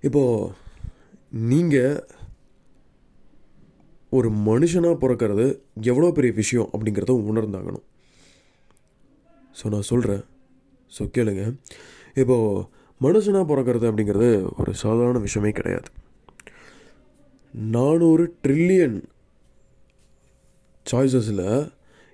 இப்போது 0.07 0.51
நீங்கள் 1.51 1.95
ஒரு 4.17 4.29
மனுஷனாக 4.47 4.95
பிறக்கிறது 5.03 5.45
எவ்வளோ 5.91 6.09
பெரிய 6.17 6.31
விஷயம் 6.41 6.69
அப்படிங்கிறத 6.73 7.13
உணர்ந்தாங்கணும் 7.31 7.85
ஸோ 9.59 9.71
நான் 9.73 9.89
சொல்கிறேன் 9.91 10.23
ஸோ 10.97 11.03
கேளுங்க. 11.15 11.43
இப்போது 12.21 12.65
மனுஷனாக 13.05 13.45
பிறக்கிறது 13.51 13.85
அப்படிங்கிறது 13.89 14.29
ஒரு 14.59 14.71
சாதாரண 14.81 15.19
விஷயமே 15.27 15.51
கிடையாது. 15.59 15.89
நானூறு 17.77 18.25
ட்ரில்லியன் 18.45 18.97
சாய்ஸஸில் 20.85 21.47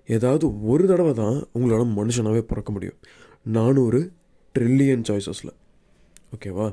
ஏதாவது 0.09 0.45
ஒரு 0.63 0.87
தடவை 0.87 1.13
தான் 1.13 1.43
உங்களால் 1.51 1.95
மனுஷனாகவே 1.99 2.43
பிறக்க 2.51 2.71
முடியும். 2.71 2.99
நானூறு 3.57 4.11
ட்ரில்லியன் 4.55 5.07
சாய்ஸஸில் 5.09 5.55
ஓகேவா 6.35 6.67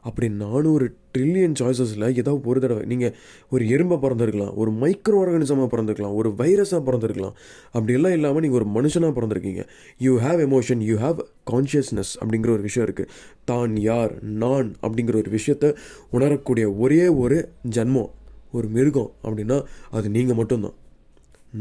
அப்படி 0.00 0.28
நானூறு 0.34 0.86
ட்ரில்லியன் 1.14 1.54
சாய்ஸஸில் 1.58 2.04
ஏதாவது 2.12 2.40
ஒரு 2.44 2.60
தடவை 2.60 2.84
நீங்கள் 2.84 3.14
ஒரு 3.50 3.64
எறும்பை 3.64 3.96
பிறந்திருக்கலாம் 3.98 4.54
ஒரு 4.54 4.70
மைக்ரோ 4.70 5.18
ஆர்கானிசமாக 5.22 5.66
பிறந்திருக்கலாம் 5.66 6.14
ஒரு 6.14 6.30
வைரஸாக 6.30 6.80
பிறந்திருக்கலாம் 6.80 7.36
அப்படியெல்லாம் 7.72 8.12
இல்லாமல் 8.12 8.42
நீங்கள் 8.42 8.60
ஒரு 8.62 8.68
மனுஷனாக 8.76 9.12
பிறந்திருக்கீங்க. 9.18 9.64
You 9.98 10.12
have 10.18 10.40
emotion 10.48 10.78
you 10.78 10.96
have 10.96 11.18
consciousness 11.50 12.12
அப்படிங்கிற 12.20 12.50
ஒரு 12.50 12.60
விஷயம் 12.60 12.88
இருக்குது 12.88 13.12
தான் 13.44 13.76
யார் 13.76 14.22
நான் 14.22 14.74
அப்படிங்கிற 14.82 15.16
ஒரு 15.16 15.30
விஷயத்தை 15.30 15.70
உணரக்கூடிய 16.10 16.66
ஒரே 16.76 17.08
ஒரு 17.08 17.38
ஜன்மம் 17.70 18.10
ஒரு 18.52 18.68
மிருகம் 18.68 19.12
அப்படின்னா 19.22 19.64
அது 19.90 20.08
நீங்கள் 20.10 20.36
மட்டும்தான். 20.36 20.76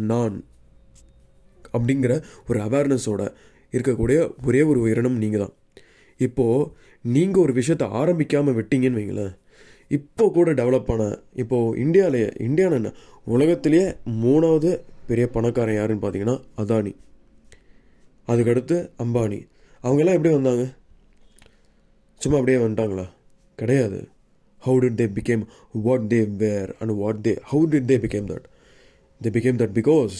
நான். 0.07 0.37
அப்படிங்கிற 1.73 2.23
ஒரு 2.47 2.59
அவேர்னஸோட 2.59 3.33
இருக்கக்கூடிய 3.71 4.31
ஒரே 4.45 4.61
ஒரு 4.61 4.79
உயிரினம் 4.79 5.17
நீங்கள் 5.17 5.39
தான் 5.39 5.53
இப்போது 6.17 6.71
நீங்கள் 7.01 7.43
ஒரு 7.43 7.53
விஷயத்தை 7.53 7.87
ஆரம்பிக்காமல் 7.87 8.57
விட்டீங்கன்னு 8.57 8.99
வைங்களேன் 8.99 9.39
இப்போ 9.87 10.29
கூட 10.29 10.53
டெவலப் 10.53 10.91
ஆன 10.91 11.19
இப்போது 11.33 11.79
இந்தியாவிலேயே 11.79 12.31
இந்தியாவில் 12.37 12.77
என்ன 12.77 12.93
உலகத்திலேயே 13.25 13.95
மூணாவது 14.05 14.81
பெரிய 15.07 15.27
பணக்காரன் 15.27 15.75
யாருன்னு 15.75 16.03
பார்த்தீங்கன்னா 16.03 16.41
அதானி. 16.57 16.95
அதுக்கடுத்து 18.27 18.89
அம்பானி. 18.97 19.39
அவங்கெல்லாம் 19.83 20.13
எப்படி 20.13 20.33
வந்தாங்க? 20.33 20.73
சும்மா 22.21 22.37
அப்படியே 22.37 22.63
வந்துட்டாங்களா? 22.63 23.05
கிடையாது. 23.55 24.07
How 24.65 24.79
did 24.79 24.99
they 25.01 25.07
became 25.15 25.43
what 25.71 26.01
they 26.01 26.35
were 26.35 26.75
and 26.79 26.91
what 26.91 27.27
they 27.27 27.37
how 27.51 27.63
did 27.71 27.87
they 27.87 27.97
became 27.97 28.27
that 28.27 28.45
they 29.21 29.29
became 29.37 29.59
that 29.61 29.73
because 29.73 30.17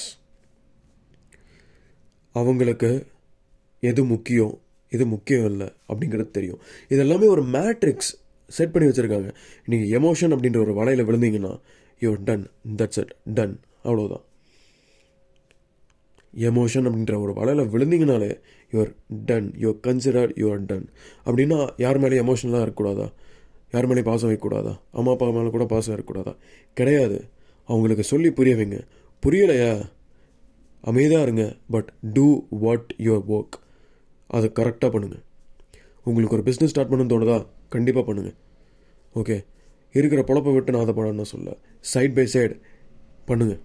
அவங்களுக்கு 2.32 3.08
எது 3.80 4.04
முக்கியம் 4.04 4.60
எது 4.90 5.06
முக்கியம் 5.06 5.46
இல்லை 5.46 5.68
அப்படிங்கிறது 5.90 6.32
தெரியும். 6.32 6.60
இதெல்லாமே 6.90 7.26
ஒரு 7.26 7.44
மேட்ரிக்ஸ் 7.44 8.12
செட் 8.48 8.72
பண்ணி 8.72 8.90
வச்சுருக்காங்க. 8.90 9.34
நீங்கள் 9.66 10.02
எமோஷன் 10.02 10.34
அப்படின்ற 10.34 10.58
ஒரு 10.58 10.74
வலையில் 10.74 11.06
விழுந்தீங்கன்னா 11.06 11.60
you're 12.00 12.18
done 12.24 12.50
that's 12.78 13.00
it 13.00 13.16
done 13.26 13.60
அவ்வளோதான் 13.84 14.22
எமோஷன் 16.38 16.88
அப்படின்ற 16.88 17.20
ஒரு 17.20 17.34
வலையில் 17.34 17.66
விழுந்தீங்கனாலே 17.66 18.40
you're 18.72 18.92
done 19.26 19.54
you're 19.60 19.80
consider 19.88 20.32
you're 20.36 20.66
done 20.66 20.90
அப்படின்னா 21.26 21.70
யார் 21.78 21.98
மேலே 21.98 22.20
எமோஷனலாக 22.20 22.66
இருக்கக்கூடாதா? 22.66 23.12
யார் 23.72 23.90
மேலேயும் 23.90 24.04
பாசம் 24.04 24.30
வைக்கக்கூடாதா? 24.32 24.80
அம்மா 24.92 25.12
அப்பா 25.12 25.30
மேலே 25.30 25.50
கூட 25.50 25.66
பாசம் 25.66 25.96
இருக்கக்கூடாதா? 25.96 26.36
கிடையாது. 26.74 27.26
அவங்களுக்கு 27.66 28.04
சொல்லி 28.04 28.32
புரிய 28.32 28.56
வைங்க. 28.56 28.82
புரியலையா? 29.26 29.90
அமைதியாக 30.82 31.24
இருங்க 31.24 31.44
but 31.70 31.90
do 32.14 32.28
what 32.50 32.94
your 32.98 33.26
work 33.28 33.58
அதை 34.28 34.52
கரெக்டாக 34.60 34.90
பண்ணுங்கள் 34.94 35.24
உங்களுக்கு 36.04 36.36
ஒரு 36.38 36.46
பிஸ்னஸ் 36.48 36.72
ஸ்டார்ட் 36.74 36.90
பண்ண 36.90 37.04
தோணுதா? 37.04 37.48
கண்டிப்பாக 37.70 38.06
பண்ணுங்கள் 38.08 38.38
ஓகே 39.16 39.36
இருக்கிற 39.96 40.22
பொழப்பை 40.28 40.54
விட்டு 40.54 40.72
நான் 40.72 40.82
அதை 40.82 40.94
பண்ணணும்னு 40.98 41.32
சொல்ல 41.34 41.58
சைட் 41.80 42.16
பை 42.16 42.26
சைடு 42.34 42.56
பண்ணுங்கள் 43.28 43.62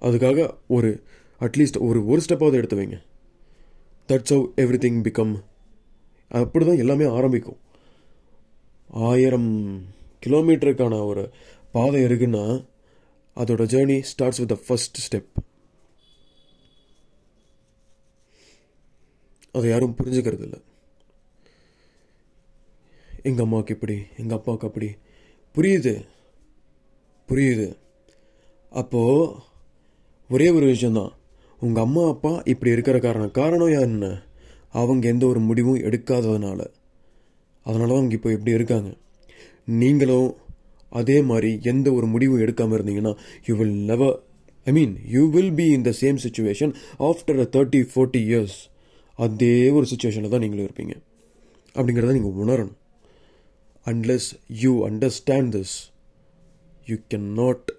அதுக்காக 0.00 0.40
ஒரு 0.66 1.02
அட்லீஸ்ட் 1.40 1.78
ஒரு 1.80 2.06
ஒரு 2.06 2.20
ஸ்டெப்பாவது 2.26 2.52
எடுத்து 2.52 2.76
வைங்க. 2.76 2.98
That's 4.08 4.32
how 4.34 4.46
every 4.56 4.78
thing 4.84 5.00
become 5.06 5.34
அப்படி 6.30 6.64
தான் 6.64 6.82
எல்லாமே 6.82 7.04
ஆரம்பிக்கும். 7.04 7.58
ஆயிரம் 9.08 9.50
கிலோமீட்டருக்கான 10.26 11.04
ஒரு 11.06 11.22
பாதை 11.72 12.04
இருக்குன்னா 12.04 12.44
அதோட 13.36 13.64
journey 13.64 14.02
starts 14.02 14.46
with 14.46 14.48
the 14.48 14.58
first 14.68 15.12
step 15.12 15.44
அதை 19.52 19.70
யாரும் 19.70 19.96
புரிஞ்சுக்கிறது 20.04 20.42
இல்லை 20.42 20.60
எங்கள் 23.22 23.44
அம்மாவுக்கு 23.44 23.74
இப்படி 23.74 24.02
எங்கள் 24.16 24.36
அப்பாவுக்கு 24.36 24.66
அப்படி? 24.66 24.96
புரியுது. 25.54 26.06
புரியுது. 27.28 27.76
அப்போது 28.70 29.34
ஒரே 30.30 30.50
ஒரு 30.50 30.66
விஷயந்தான் 30.66 31.12
உங்கள் 31.60 31.82
அம்மா 31.82 32.08
அப்பா 32.08 32.42
இப்படி 32.44 32.70
இருக்கிற 32.70 32.98
காரணம் 32.98 33.30
காரணம் 33.30 33.80
என்ன? 33.80 34.22
அவங்க 34.70 35.08
எந்த 35.08 35.26
ஒரு 35.26 35.40
முடிவும் 35.40 35.78
எடுக்காததுனால. 35.78 36.66
அதனால 37.62 37.88
தான் 37.88 37.96
அவங்க 37.96 38.14
இப்போ 38.14 38.32
இப்படி 38.32 38.50
இருக்காங்க. 38.50 38.96
நீங்களும் 39.64 40.36
அதே 40.88 41.22
மாதிரி 41.22 41.58
எந்த 41.62 41.92
ஒரு 41.92 42.06
முடிவும் 42.06 42.40
எடுக்காமல் 42.40 42.76
இருந்தீங்கன்னா 42.78 43.12
you 43.46 43.56
will 43.56 43.76
never 43.90 44.14
I 44.64 44.72
mean 44.72 44.96
you 45.14 45.30
will 45.30 45.54
be 45.54 45.66
in 45.76 45.86
the 45.88 45.92
same 46.00 46.18
situation 46.26 46.74
after 46.98 47.40
a 47.44 47.48
thirty 47.56 47.82
forty 47.92 48.22
years 48.30 48.58
அதே 49.14 49.70
ஒரு 49.70 49.86
சுச்சுவேஷனில் 49.92 50.28
தான் 50.28 50.44
நீங்களும் 50.44 50.68
இருப்பீங்க. 50.68 50.94
அப்படிங்கிறத 51.74 52.12
நீங்கள் 52.18 52.36
உணரணும். 52.44 52.76
Unless 53.86 54.28
you 54.46 54.88
understand 54.88 55.50
this 55.56 55.76
you 56.86 56.96
can 57.14 57.28
not 57.40 57.74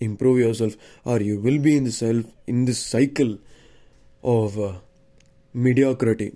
improve 0.00 0.38
yourself 0.42 0.74
or 1.04 1.16
you 1.20 1.34
will 1.44 1.58
be 1.64 1.72
in 1.78 1.84
the 1.84 1.90
self 1.90 2.26
in 2.46 2.66
this 2.66 2.78
cycle 2.94 3.32
of 4.22 4.52
uh, 4.66 4.70
mediocrity. 5.54 6.28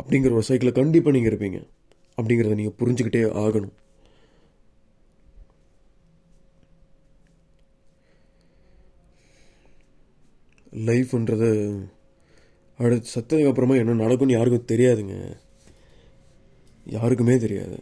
அப்படிங்கிற 0.00 0.32
ஒரு 0.38 0.42
சைக்கிளை 0.42 0.72
கண்டிப்பாக 0.72 1.16
நீங்கள் 1.16 1.32
இருப்பீங்க. 1.32 1.58
அப்படிங்கிறத 2.16 2.56
நீங்கள் 2.60 2.78
புரிஞ்சுக்கிட்டே 2.80 3.22
ஆகணும். 3.42 3.74
லைஃப்ன்றது 10.84 11.86
அடுத்து 12.76 13.08
சத்ததுக்கு 13.14 13.48
அப்புறமா 13.48 13.74
என்ன 13.76 13.92
நடக்கும்னு 13.92 14.34
யாருக்கும் 14.34 14.70
தெரியாதுங்க. 14.72 15.36
யாருக்குமே 16.86 17.36
தெரியாது. 17.36 17.76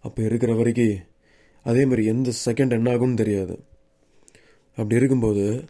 அப்போ 0.00 0.22
இருக்கிற 0.22 0.54
வரைக்கும் 0.54 0.96
அதே 1.62 1.84
மாதிரி 1.84 2.06
எந்த 2.06 2.30
செகண்ட் 2.46 2.70
என்ன 2.70 2.90
ஆகும்னு 2.90 3.14
தெரியாது. 3.14 3.58
அப்படி 4.74 4.94
இருக்கும்போது 4.94 5.64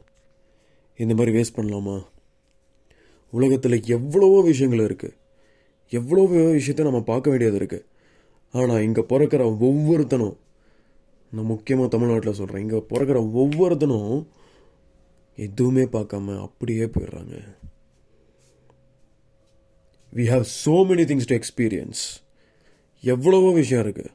இந்த 0.97 1.15
மாதிரி 1.15 1.39
வேஸ்ட் 1.39 1.57
பண்ணலாமா? 1.57 2.05
உலகத்தில் 3.31 3.85
எவ்வளவோ 3.85 4.43
விஷயங்கள் 4.43 4.79
இருக்குது 4.79 5.17
எவ்வளவோ 5.89 6.27
விஷயத்த 6.29 6.83
நம்ம 6.83 7.03
பார்க்க 7.03 7.31
வேண்டியது 7.31 7.59
இருக்குது 7.59 7.87
ஆனால் 8.51 8.81
இங்கே 8.81 9.01
பிறக்கிற 9.01 9.43
ஒவ்வொருத்தனும் 9.61 10.37
நான் 11.35 11.51
முக்கியமாக 11.53 11.89
தமிழ்நாட்டில் 11.93 12.39
சொல்கிறேன் 12.39 12.65
இங்கே 12.65 12.81
பிறக்கிற 12.91 13.19
ஒவ்வொருத்தனும் 13.43 14.15
எதுவுமே 15.39 15.85
பார்க்காம 15.95 16.35
அப்படியே 16.47 16.85
போயிடுறாங்க. 16.95 17.37
We 20.13 20.25
have 20.33 20.45
so 20.65 20.75
many 20.91 21.05
things 21.11 21.31
to 21.31 21.37
experience 21.41 22.03
எவ்வளவோ 23.03 23.49
விஷயம் 23.61 23.83
இருக்குது 23.85 24.13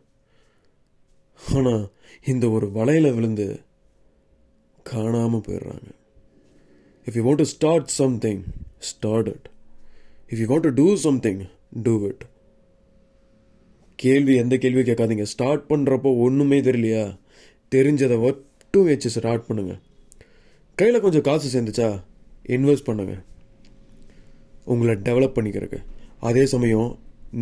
ஆனால் 1.41 1.83
இந்த 2.31 2.45
ஒரு 2.49 2.67
வலையில் 2.77 3.15
விழுந்து 3.17 3.47
காணாமல் 4.85 5.45
போயிடுறாங்க. 5.47 5.89
If 7.07 7.17
you 7.17 7.23
want 7.27 7.43
to 7.43 7.49
start 7.55 7.91
something 8.01 8.41
start 8.91 9.29
it 9.35 9.47
if 10.31 10.39
you 10.41 10.47
want 10.53 10.67
to 10.69 10.73
do 10.81 10.87
something 11.07 11.41
do 11.87 11.93
it 12.11 12.23
கேள்வி 14.03 14.33
எந்த 14.43 14.55
கேள்வியும் 14.63 14.89
கேட்காதீங்க. 14.89 15.25
ஸ்டார்ட் 15.33 15.63
பண்ணுறப்போ 15.71 16.09
ஒன்றுமே 16.25 16.57
தெரியலையா? 16.67 17.03
தெரிஞ்சதை 17.75 18.17
மட்டும் 18.25 18.87
வச்சு 18.89 19.09
ஸ்டார்ட் 19.15 19.47
பண்ணுங்கள் 19.47 19.79
கையில் 20.79 21.03
கொஞ்சம் 21.05 21.25
காசு 21.27 21.47
சேர்ந்துச்சா? 21.53 21.89
இன்வெஸ்ட் 22.55 22.87
பண்ணுங்க. 22.89 23.13
உங்களை 24.73 24.93
டெவலப் 25.07 25.35
பண்ணிக்கிறதுக்கு. 25.37 25.79
அதே 26.29 26.43
சமயம் 26.53 26.89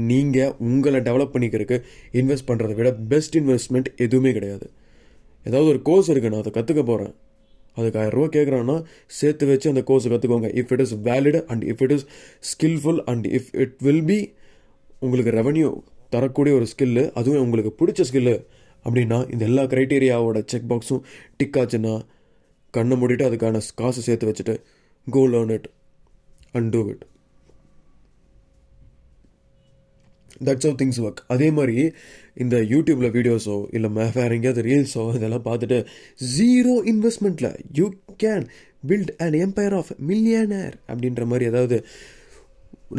நீங்கள் 0.10 0.54
உங்களை 0.68 1.00
டெவலப் 1.08 1.34
பண்ணிக்கிறதுக்கு 1.34 1.78
இன்வெஸ்ட் 2.20 2.48
பண்ணுறத 2.50 2.74
விட 2.80 2.90
பெஸ்ட் 3.14 3.36
இன்வெஸ்ட்மெண்ட் 3.42 3.90
எதுவுமே 4.06 4.32
கிடையாது. 4.38 4.66
ஏதாவது 5.46 5.70
ஒரு 5.74 5.82
கோர்ஸ் 5.90 6.10
இருக்குது 6.12 6.32
நான் 6.34 6.44
அதை 6.44 6.54
கற்றுக்க 6.56 6.82
போகிறேன் 6.90 7.14
அதுக்கு 7.78 8.00
ஆயிரம் 8.02 8.16
ரூபா 8.18 8.30
கேட்குறான்னா 8.36 8.76
சேர்த்து 9.20 9.46
வச்சு 9.52 9.68
அந்த 9.74 9.84
கோர்ஸை 9.90 10.10
கற்றுக்கோங்க 10.14 10.50
if 10.62 10.72
it 10.76 10.84
is 10.86 10.96
valid 11.10 11.38
and 11.52 11.64
if 11.72 11.84
it 11.86 11.94
is 11.98 12.06
skillful 12.52 13.02
and 13.12 13.28
if 13.38 13.52
it 13.64 13.76
will 13.88 14.06
be 14.12 14.20
உங்களுக்கு 15.00 15.34
ரெவன்யூ 15.40 15.70
தரக்கூடிய 16.12 16.56
ஒரு 16.56 16.68
ஸ்கில்லு 16.68 17.04
அதுவும் 17.14 17.44
உங்களுக்கு 17.44 17.72
பிடிச்ச 17.80 18.04
ஸ்கில்லு 18.04 18.36
அப்படின்னா 18.86 19.20
இந்த 19.32 19.44
எல்லா 19.46 19.64
க்ரைட்டீரியாவோட 19.66 20.40
செக் 20.46 20.70
பாக்ஸும் 20.70 21.04
டிக் 21.38 21.58
ஆச்சுன்னா 21.58 21.94
கண்ணை 22.74 22.96
மூடிட்டு 22.98 23.28
அதுக்கான 23.28 23.62
காசு 23.76 24.02
சேர்த்து 24.02 24.30
வச்சுட்டு 24.30 24.56
go 25.08 25.24
learn 25.28 25.54
it 25.54 25.68
and 26.52 26.70
do 26.74 26.82
it 26.90 27.04
that's 30.42 30.68
of 30.68 30.78
things 30.82 31.00
work 31.00 31.22
அதே 31.28 31.48
மாதிரி 31.52 31.76
இந்த 32.36 32.56
யூடியூப்பில் 32.72 33.14
வீடியோஸோ 33.14 33.56
இல்லை 33.74 33.90
வேறு 34.18 34.36
எங்கேயாவது 34.36 34.64
ரீல்ஸோ 34.64 35.04
இதெல்லாம் 35.16 35.46
பார்த்துட்டு 35.46 35.78
zero 36.36 36.76
இன்வெஸ்ட்மெண்ட்டில் 36.92 37.56
you 37.74 37.86
can 38.24 38.46
build 38.84 39.14
an 39.18 39.38
empire 39.38 39.76
of 39.76 39.92
millionaire 40.10 40.76
அப்படின்ற 40.88 41.26
மாதிரி 41.26 41.48
ஏதாவது 41.50 41.78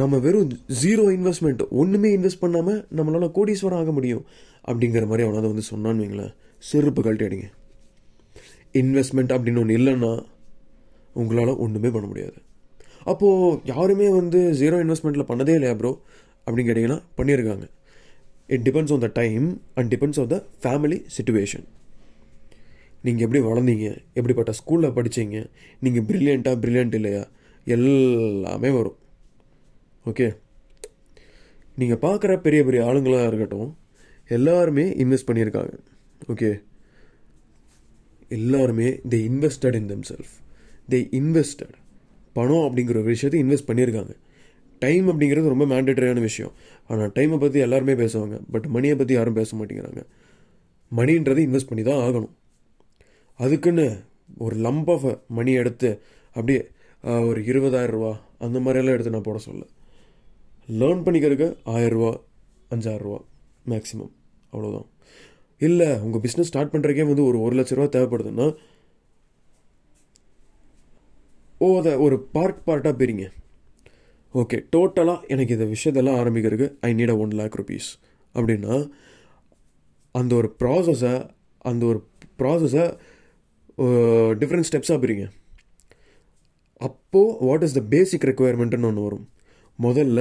நம்ம 0.00 0.18
வெறும் 0.18 0.50
ஜீரோ 0.82 1.04
இன்வெஸ்ட்மெண்ட் 1.16 1.62
ஒன்றுமே 1.80 2.08
இன்வெஸ்ட் 2.16 2.40
பண்ணாமல் 2.40 2.80
நம்மளால் 2.96 3.34
கோடீஸ்வரம் 3.36 3.80
ஆக 3.82 3.92
முடியும். 3.92 4.24
அப்படிங்கிற 4.68 5.06
மாதிரி 5.06 5.26
அவனாவது 5.26 5.50
வந்து 5.52 5.64
சொன்னான்னு 5.70 6.02
வைங்களேன். 6.04 6.34
செருப்பு 6.58 7.02
கழட்டி 7.02 7.24
அடிங்க. 7.26 7.48
இன்வெஸ்ட்மெண்ட் 8.74 9.32
அப்படின்னு 9.34 9.62
ஒன்று 9.62 9.78
இல்லைன்னா 9.78 10.12
உங்களால் 11.14 11.60
ஒன்றுமே 11.64 11.90
பண்ண 11.90 12.06
முடியாது. 12.08 12.38
அப்போது 13.04 13.58
யாருமே 13.64 14.08
வந்து 14.08 14.40
ஜீரோ 14.60 14.76
இன்வெஸ்ட்மெண்ட்டில் 14.84 15.28
பண்ணதே 15.30 15.54
இல்லையா 15.58 15.74
ப்ரோ 15.74 15.92
அப்படின்னு 16.46 16.68
கேட்டிங்கன்னா 16.70 17.00
பண்ணியிருக்காங்க. 17.18 17.66
It 18.46 18.64
depends 18.68 18.92
on 18.92 19.04
the 19.06 19.10
time 19.14 19.60
and 19.74 19.94
depends 19.94 20.20
on 20.20 20.30
the 20.34 20.44
family 20.62 21.00
situation 21.16 21.66
நீங்கள் 23.02 23.24
எப்படி 23.26 23.40
வளர்ந்தீங்க 23.48 23.86
எப்படிப்பட்ட 24.14 24.52
ஸ்கூலில் 24.60 24.94
படித்தீங்க 24.96 25.46
நீங்கள் 25.80 26.04
ப்ரில்லியண்ட்டாக 26.08 26.56
ப்ரில்லியண்ட் 26.62 26.94
இல்லையா? 26.94 27.24
எல்லாமே 27.66 28.70
வரும். 28.70 28.96
ஓகே. 30.08 30.26
நீங்கள் 31.80 32.02
பார்க்குற 32.04 32.36
பெரிய 32.36 32.60
பெரிய 32.64 32.80
ஆளுங்களாக 32.84 33.26
இருக்கட்டும் 33.26 33.70
எல்லாருமே 34.28 34.84
இன்வெஸ்ட் 35.02 35.28
பண்ணியிருக்காங்க. 35.30 35.74
ஓகே. 36.32 36.50
எல்லாருமே 38.28 38.88
they 39.10 39.18
invested 39.28 39.76
in 39.80 39.90
themself 40.10 40.32
they 40.90 40.98
invested 41.20 41.76
பணம் 42.32 42.64
அப்படிங்கிற 42.68 42.96
ஒரு 42.96 43.02
விஷயத்தை 43.02 43.38
இன்வெஸ்ட் 43.42 43.68
பண்ணியிருக்காங்க. 43.70 44.14
டைம் 44.78 45.06
அப்படிங்கிறது 45.08 45.52
ரொம்ப 45.54 45.64
மேண்டேட்டரியான 45.64 46.20
விஷயம். 46.20 46.52
ஆனால் 46.88 47.12
டைமை 47.14 47.38
பற்றி 47.38 47.58
எல்லாருமே 47.58 47.92
பேசுவாங்க. 47.92 48.36
பட் 48.50 48.66
மணியை 48.66 48.96
பற்றி 48.96 49.14
யாரும் 49.14 49.38
பேச 49.40 49.56
மாட்டேங்கிறாங்க. 49.56 50.02
மணின்றது 50.92 51.40
இன்வெஸ்ட் 51.46 51.70
பண்ணி 51.70 51.84
தான் 51.84 52.02
ஆகணும். 52.04 52.30
அதுக்குன்னு 53.40 53.86
ஒரு 54.38 54.56
லம்ப் 54.56 54.90
ஆஃப் 54.94 55.08
மணி 55.28 55.52
எடுத்து 55.52 55.90
அப்படியே 56.28 56.60
ஒரு 57.02 57.40
இருபதாயிரம் 57.50 57.94
ரூபா 57.96 58.12
அந்த 58.38 58.58
மாதிரியெல்லாம் 58.58 58.96
எடுத்து 58.96 59.10
நான் 59.10 59.28
போட 59.28 59.38
சொல்ல 59.38 59.64
லேர்ன் 60.68 61.04
பண்ணிக்கிறதுக்கு 61.04 61.48
ஆயிரரூவா 61.74 62.12
அஞ்சாயிரரூவா 62.74 63.20
மேக்ஸிமம் 63.72 64.12
அவ்வளோதான் 64.52 64.88
இல்லை 65.60 65.88
உங்கள் 66.06 66.22
பிஸ்னஸ் 66.24 66.50
ஸ்டார்ட் 66.50 66.72
பண்ணுறக்கே 66.74 67.06
வந்து 67.06 67.24
ஒரு 67.24 67.38
ஒரு 67.40 67.54
லட்ச 67.58 67.76
ரூபா 67.78 67.88
தேவைப்படுதுன்னா 67.94 68.46
ஓ 71.60 71.68
அதை 71.78 71.92
ஒரு 72.06 72.16
பார்ட் 72.34 72.60
பார்ட்டாக 72.66 72.94
பிரிங்க. 72.98 73.24
ஓகே 74.34 74.58
டோட்டலாக 74.74 75.26
எனக்கு 75.34 75.54
இந்த 75.56 75.66
விஷயத்தெல்லாம் 75.74 76.18
ஆரம்பிக்கிறதுக்கு 76.22 76.68
I 76.88 76.90
need 76.98 77.12
a 77.14 77.16
one 77.16 77.32
lakh 77.40 77.56
rupees 77.60 77.88
அப்படின்னா 78.34 78.74
அந்த 80.14 80.34
ஒரு 80.34 80.48
ப்ராசஸை 80.62 81.14
அந்த 81.70 81.82
ஒரு 81.86 82.00
ப்ராசஸை 82.40 82.84
டிஃப்ரெண்ட் 84.40 84.68
ஸ்டெப்ஸாக 84.68 84.98
பிரிங்க. 85.04 85.24
அப்போது 86.80 87.36
வாட் 87.48 87.64
இஸ் 87.68 87.76
த 87.78 87.82
பேசிக் 87.94 88.26
ரெக்குவயர்மெண்ட்டுன்னு 88.30 88.88
ஒன்று 88.90 89.06
வரும். 89.08 89.26
முதல்ல 89.78 90.20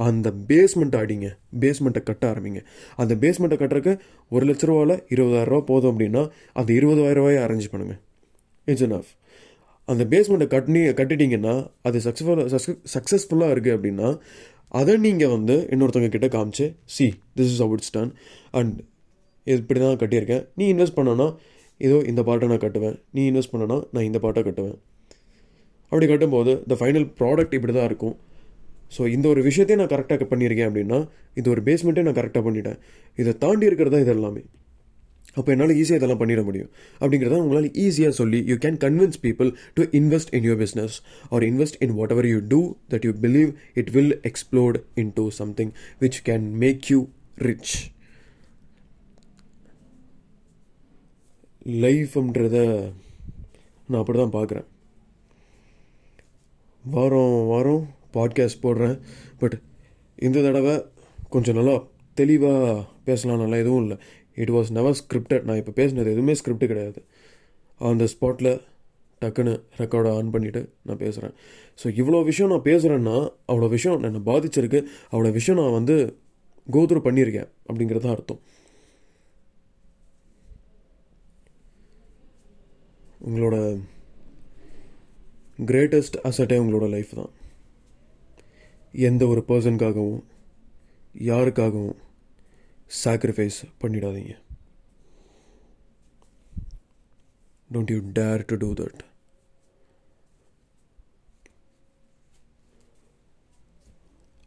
அந்த 0.00 0.28
பேஸ்மெண்ட்டை 0.50 1.00
அடிங்க 1.04 1.28
பேஸ்மெண்ட்டை 1.62 2.02
கட்ட 2.02 2.24
ஆரம்பிங்க. 2.32 2.60
அந்த 3.02 3.14
பேஸ்மெண்ட்டை 3.22 3.58
கட்டுறதுக்கு 3.62 3.92
ஒரு 4.34 4.46
லட்ச 4.48 4.64
ரூபாவில் 4.70 4.94
இருபதாயிரரூவா 5.14 5.60
போதும் 5.72 5.92
அப்படின்னா 5.92 6.22
அந்த 6.60 6.70
இருபதாயிரம் 6.78 7.20
ரூபாயை 7.20 7.40
அரேஞ்ச் 7.46 7.68
பண்ணுங்கள் 7.72 8.00
இட்ஸ் 8.68 8.86
இனஃப் 8.86 9.10
அந்த 9.88 10.02
பேஸ்மெண்ட்டை 10.12 10.48
கட்டி 10.54 10.80
கட்டிட்டீங்கன்னா 11.00 11.54
அது 11.88 11.98
சக்ஸஸ்ஃபுல்லாக 12.06 12.60
சக்ஸஸ்ஃபுல்லாக 12.94 13.54
இருக்குது 13.54 13.76
அப்படின்னா 13.76 14.08
அதை 14.80 14.92
நீங்கள் 15.06 15.32
வந்து 15.36 15.54
இன்னொருத்தவங்க 15.74 16.10
கிட்டே 16.14 16.28
காமிச்சு 16.36 16.66
see 16.94 17.06
this 17.38 17.50
is 17.54 17.62
out 17.66 17.86
stan 17.88 18.12
and 18.58 18.76
இப்படி 19.54 19.78
தான் 19.80 19.98
கட்டியிருக்கேன். 20.02 20.44
நீ 20.58 20.64
இன்வெஸ்ட் 20.74 20.96
பண்ணனா 20.98 21.26
ஏதோ 21.80 21.96
இந்த 22.10 22.20
பாட்டை 22.28 22.48
நான் 22.50 22.62
கட்டுவேன். 22.64 22.96
நீ 23.16 23.22
இன்வெஸ்ட் 23.30 23.52
பண்ணனா 23.54 23.78
நான் 23.94 24.06
இந்த 24.08 24.18
பாட்டை 24.24 24.42
கட்டுவேன். 24.48 24.76
அப்படி 25.90 26.06
கட்டும்போது 26.12 26.52
த 26.70 26.76
ஃபைனல் 26.80 27.06
ப்ராடக்ட் 27.20 27.56
இப்படி 27.58 27.72
தான் 27.78 27.88
இருக்கும். 27.90 28.14
ஸோ 28.96 29.02
இந்த 29.16 29.26
ஒரு 29.32 29.40
விஷயத்தையும் 29.48 29.82
நான் 29.82 29.92
கரெக்டாக 29.94 30.26
பண்ணியிருக்கேன் 30.32 30.68
அப்படின்னா 30.70 30.98
இது 31.40 31.48
ஒரு 31.54 31.62
பேஸ்மெண்ட்டே 31.68 32.04
நான் 32.08 32.18
கரெக்டாக 32.18 32.44
பண்ணிட்டேன். 32.48 32.80
இதை 33.22 33.32
தாண்டி 33.44 33.68
இருக்கிறது 33.68 33.94
தான் 33.94 34.04
இது 34.06 34.14
எல்லாமே 34.16 34.42
அப்போ 35.38 35.50
என்னால் 35.52 35.72
ஈஸியாக 35.80 35.98
இதெல்லாம் 35.98 36.20
பண்ணிட 36.22 36.40
முடியும். 36.48 36.70
அப்படிங்கிறத 37.00 37.36
உங்களால் 37.44 37.68
ஈஸியாக 37.84 38.14
சொல்லி 38.18 38.38
you 38.50 38.56
can 38.64 38.78
convince 38.82 39.18
people 39.26 39.50
to 39.78 39.82
invest 39.98 40.32
in 40.38 40.46
your 40.48 40.58
business 40.64 40.96
or 41.34 41.44
invest 41.50 41.78
in 41.84 41.94
whatever 42.14 42.28
you 42.32 42.40
do 42.52 42.60
that 42.92 43.06
you 43.08 43.12
believe 43.24 43.50
it 43.82 43.90
will 43.96 44.12
explored 44.30 44.78
into 45.20 45.24
something 45.40 45.72
which 46.02 46.20
can 46.28 46.46
make 46.64 46.90
you 46.92 47.00
rich 47.48 47.74
லைஃப்ன்றத 51.84 52.58
நான் 53.88 54.00
அப்படி 54.02 54.18
தான் 54.18 54.36
பார்க்குறேன். 54.36 54.68
வாரம் 56.84 57.36
வாரம் 57.50 57.84
பாட்காஸ்ட் 58.16 58.62
போடுறேன். 58.64 58.96
பட் 59.42 59.56
இந்த 60.26 60.42
தடவை 60.46 60.74
கொஞ்சம் 61.34 61.58
நல்லா 61.58 61.76
தெளிவாக 62.20 62.72
பேசலாம் 63.08 63.42
நல்லா 63.42 63.58
எதுவும் 63.62 63.82
இல்லை. 63.84 63.96
இட் 64.42 64.52
வாஸ் 64.56 64.70
நெவர் 64.78 64.98
ஸ்கிரிப்டட் 65.00 65.46
நான் 65.48 65.60
இப்போ 65.62 65.72
பேசினது 65.80 66.12
எதுவுமே 66.14 66.34
ஸ்கிரிப்ட் 66.40 66.70
கிடையாது. 66.72 67.00
அந்த 67.80 68.04
ஸ்பாட்டில் 68.14 68.52
டக்குன்னு 69.22 69.52
ரெக்கார்டை 69.80 70.10
ஆன் 70.18 70.32
பண்ணிவிட்டு 70.34 70.60
நான் 70.86 71.00
பேசுகிறேன் 71.02 71.34
ஸோ 71.80 71.86
இவ்வளோ 72.00 72.20
விஷயம் 72.30 72.52
நான் 72.52 72.68
பேசுகிறேன்னா 72.70 73.16
அவ்வளோ 73.50 73.68
விஷயம் 73.74 74.06
என்னை 74.08 74.22
பாதிச்சிருக்கு. 74.30 74.80
அவ்வளோ 75.12 75.30
விஷயம் 75.38 75.60
நான் 75.60 75.76
வந்து 75.78 75.96
கோத்ரூ 76.66 77.00
பண்ணியிருக்கேன் 77.06 77.50
அப்படிங்கிறது 77.68 78.04
தான் 78.06 78.16
அர்த்தம். 78.16 78.40
உங்களோட 83.28 83.56
கிரேட்டஸ்ட் 85.70 86.18
அசட்டே 86.28 86.58
உங்களோட 86.62 86.86
லைஃப் 86.94 87.12
தான். 87.18 87.32
எந்த 88.92 89.26
ஒரு 89.26 89.44
பர்சனுக்காகவும் 89.48 90.24
யாருக்காகவும் 91.20 91.96
சாக்ரிஃபைஸ் 93.04 93.64
பண்ணிடாதீங்க. 93.80 94.34
Don't 97.72 97.90
you 97.90 98.00
dare 98.12 98.44
to 98.44 98.56
do 98.56 98.72
that 98.72 99.00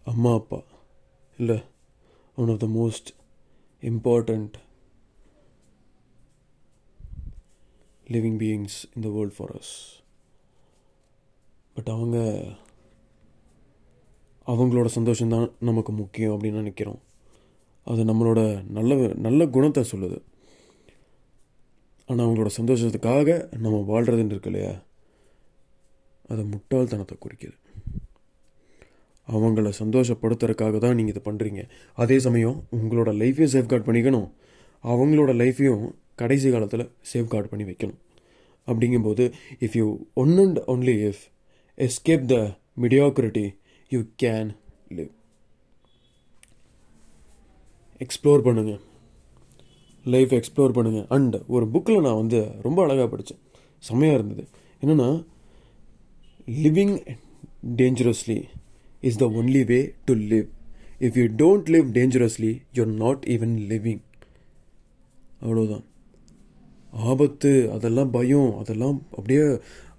அம்மா 0.03 0.33
அப்பா 0.33 0.59
இல்லை 1.37 1.57
one 2.35 2.49
of 2.49 2.59
the 2.59 2.65
most 2.65 3.09
important 3.83 4.55
living 8.07 8.37
beings 8.39 8.85
இந்த 8.95 9.09
வேர்ல்ட் 9.09 9.35
ஃபார் 9.35 9.57
அஸ் 9.57 9.73
பட் 11.73 11.89
அவங்க 11.89 12.17
அவங்களோட 14.47 14.89
சந்தோஷம்தான் 14.95 15.51
நமக்கு 15.59 15.91
முக்கியம் 15.91 16.39
அப்படின்னு 16.39 16.61
நினைக்கிறோம். 16.61 16.99
அது 17.83 18.03
நம்மளோட 18.03 18.69
நல்ல 18.69 19.11
நல்ல 19.15 19.47
குணத்தை 19.47 19.83
சொல்லுது. 19.91 20.21
ஆனால் 22.05 22.27
அவங்களோட 22.27 22.49
சந்தோஷத்துக்காக 22.61 23.57
நம்ம 23.57 23.85
வாழ்கிறதுன்னு 23.87 24.25
இருக்கு 24.25 24.51
இல்லையா? 24.51 24.83
அது 26.27 26.43
முட்டாள்தனத்தை 26.43 27.15
குறிக்குது. 27.25 27.55
அவங்கள 29.31 29.71
சந்தோஷப்படுத்துறதுக்காக 29.79 30.77
தான் 30.77 30.95
நீங்கள் 30.95 31.15
இதை 31.15 31.33
பண்ணுறீங்க 31.33 31.69
அதே 31.93 32.19
சமயம் 32.19 32.63
உங்களோட 32.75 33.11
லைஃப்பையும் 33.21 33.53
சேஃப்கார்ட் 33.55 33.87
பண்ணிக்கணும். 33.87 34.31
அவங்களோட 34.83 35.31
லைஃப்பையும் 35.41 35.91
கடைசி 36.15 36.51
காலத்தில் 36.51 36.91
சேஃப்கார்ட் 37.13 37.51
பண்ணி 37.51 37.71
வைக்கணும். 37.71 37.97
அப்படிங்கும்போது 38.67 39.31
if 39.59 39.77
you 39.77 39.97
one 40.13 40.37
and 40.37 40.57
only 40.57 40.95
if 41.07 41.23
escape 41.77 42.25
the 42.25 42.35
mediocrity 42.81 43.55
you 43.91 44.05
can 44.23 44.49
live 44.91 45.11
explore 48.01 48.41
பண்ணுங்கள் 48.41 48.81
லைஃப் 50.05 50.33
எக்ஸ்ப்ளோர் 50.33 50.71
பண்ணுங்கள் 50.71 51.07
அண்ட் 51.09 51.35
ஒரு 51.47 51.65
புக்கில் 51.65 52.01
நான் 52.01 52.15
வந்து 52.15 52.51
ரொம்ப 52.61 52.83
அழகாக 52.83 53.07
படித்தேன் 53.07 53.41
செம்மையாக 53.79 54.17
இருந்தது. 54.17 54.43
என்னென்னா 54.83 55.25
living 56.47 56.95
dangerously 57.75 58.39
is 59.01 59.17
the 59.17 59.25
only 59.25 59.63
way 59.65 59.93
to 60.05 60.13
live 60.13 60.47
if 60.99 61.17
you 61.17 61.25
don't 61.35 61.69
live 61.69 61.87
dangerously 61.91 62.61
you're 62.73 62.93
not 62.95 63.23
even 63.25 63.55
living 63.71 64.03
அவ்வளோதான் 65.41 65.85
ஆபத்து 66.93 67.71
அதெல்லாம் 67.71 68.11
பயம் 68.11 68.57
அதெல்லாம் 68.57 69.05
அப்படியே 69.11 69.45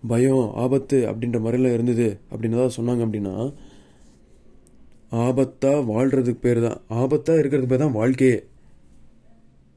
பயம் 0.09 0.55
ஆபத்து 0.55 1.09
அப்படின்ற 1.11 1.41
மாதிரிலாம் 1.41 1.73
இருந்தது 1.73 2.21
அப்படின்னு 2.33 2.57
தான் 2.57 2.77
சொன்னாங்க 2.77 3.05
அப்படின்னா 3.05 3.35
ஆபத்தாக 5.13 5.81
வாழ்கிறதுக்கு 5.93 6.45
பேர் 6.47 6.61
தான். 6.67 6.79
ஆபத்தாக 7.01 7.41
இருக்கிறதுக்கு 7.41 7.73
பேர் 7.73 7.85
தான் 7.85 7.97
வாழ்க்கையே. 8.01 8.39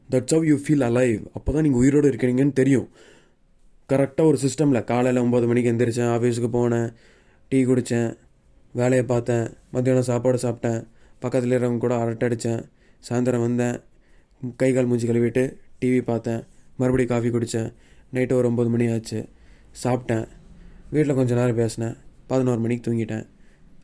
That's 0.10 0.36
how 0.36 0.46
you 0.52 0.56
feel 0.64 0.86
alive 0.90 1.22
அப்போ 1.38 1.50
தான் 1.52 1.66
நீங்கள் 1.66 1.82
உயிரோடு 1.84 2.08
இருக்கிறீங்கன்னு 2.12 2.56
தெரியும். 2.62 2.88
கரெக்டாக 3.90 4.30
ஒரு 4.32 4.38
சிஸ்டமில் 4.46 4.88
காலையில் 4.92 5.24
ஒம்பது 5.26 5.46
மணிக்கு 5.50 5.72
எந்திரிச்சேன் 5.74 6.12
ஆஃபீஸுக்கு 6.16 6.50
போனேன் 6.58 6.90
டீ 7.52 7.60
குடித்தேன் 7.70 8.10
வேலையை 8.74 9.04
பார்த்தேன் 9.12 9.46
மத்தியானம் 9.74 10.08
சாப்பாடு 10.10 10.40
சாப்பிட்டேன் 10.46 10.82
பக்கத்தில் 11.22 11.52
இருக்கிறவங்க 11.52 11.84
கூட 11.86 11.96
அரட்டை 12.04 12.26
அடித்தேன் 12.28 12.62
சாயந்தரம் 13.04 13.46
வந்தேன் 13.48 13.78
கை 14.62 14.70
கால் 14.74 14.90
மூஞ்சி 14.90 15.08
கழுவிட்டு 15.08 15.44
டிவி 15.80 16.02
பார்த்தேன் 16.12 16.42
மறுபடியும் 16.80 17.12
காஃபி 17.14 17.30
குடித்தேன் 17.36 17.70
நைட்டு 18.14 18.34
ஒரு 18.34 18.48
ஒம்பது 18.52 18.70
மணி 18.74 18.86
ஆச்சு 18.96 19.20
சாப்பிட்டேன் 19.84 20.26
வீட்டில் 20.92 21.18
கொஞ்சம் 21.20 21.40
நேரம் 21.40 21.56
பேசினேன் 21.56 21.96
பதினோரு 22.28 22.62
மணிக்கு 22.66 22.86
தூங்கிட்டேன். 22.90 23.26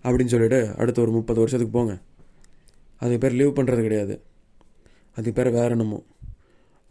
அப்படின்னு 0.08 0.32
சொல்லிவிட்டு 0.34 0.60
அடுத்த 0.82 1.02
ஒரு 1.06 1.12
முப்பது 1.18 1.40
வருஷத்துக்கு 1.44 1.76
போங்க. 1.78 1.94
அதுக்கு 3.02 3.22
பேர் 3.24 3.38
லீவ் 3.40 3.58
பண்ணுறது 3.58 3.82
கிடையாது. 3.88 4.16
அதுக்கு 5.18 5.36
பேர் 5.40 5.50
வேற 5.60 5.70
என்னமோ. 5.76 6.00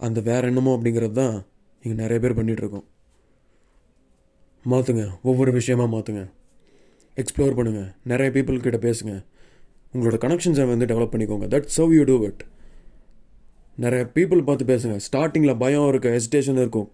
அந்த 0.06 0.20
வேற 0.30 0.42
என்னமோ 0.50 0.70
அப்படிங்கிறது 0.76 1.14
தான் 1.20 1.36
இங்கே 1.84 1.96
நிறைய 2.02 2.18
பேர் 2.24 2.36
பண்ணிகிட்ருக்கோம் 2.38 2.86
மாற்றுங்க 4.72 5.04
ஒவ்வொரு 5.30 5.50
விஷயமா 5.58 5.84
மாற்றுங்க 5.94 6.22
எக்ஸ்ப்ளோர் 7.22 7.56
பண்ணுங்கள் 7.58 7.88
நிறைய 8.12 8.28
பீப்புள்கிட்ட 8.36 8.78
பேசுங்க. 8.88 9.14
உங்களோட 9.94 10.16
கனெக்ஷன்ஸை 10.24 10.64
வந்து 10.70 10.86
டெவலப் 10.92 11.12
பண்ணிக்கோங்க. 11.14 11.46
That's 11.54 11.68
how 11.76 11.92
you 11.96 12.04
do 12.10 12.16
it 12.28 12.42
நிறைய 13.84 14.02
பீப்புள் 14.14 14.42
பார்த்து 14.48 14.64
பேசுங்க. 14.72 14.96
ஸ்டார்டிங்கில் 15.06 15.58
பயம் 15.62 15.88
இருக்கும் 15.88 16.14
ஹெசிடேஷன் 16.16 16.60
இருக்கும் 16.62 16.88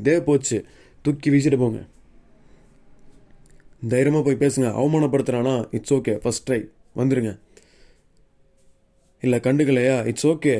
இதே 0.00 0.16
போச்சு. 0.28 0.58
தூக்கி 1.04 1.30
வீசிட்டு 1.30 1.58
போங்க. 1.58 1.80
தைரியமாக 3.92 4.24
போய் 4.26 4.42
பேசுங்க. 4.44 4.68
அவமானப்படுத்துகிறானா 4.80 5.54
இட்ஸ் 5.76 5.94
ஓகே 5.94 6.12
ஃபஸ்ட் 6.24 6.46
ட்ரை 6.48 6.60
வந்துடுங்க 7.00 7.32
இல்லை 9.22 9.38
கண்டுக்கலையா? 9.46 9.96
இட்ஸ் 10.10 10.26
ஓகே 10.26 10.54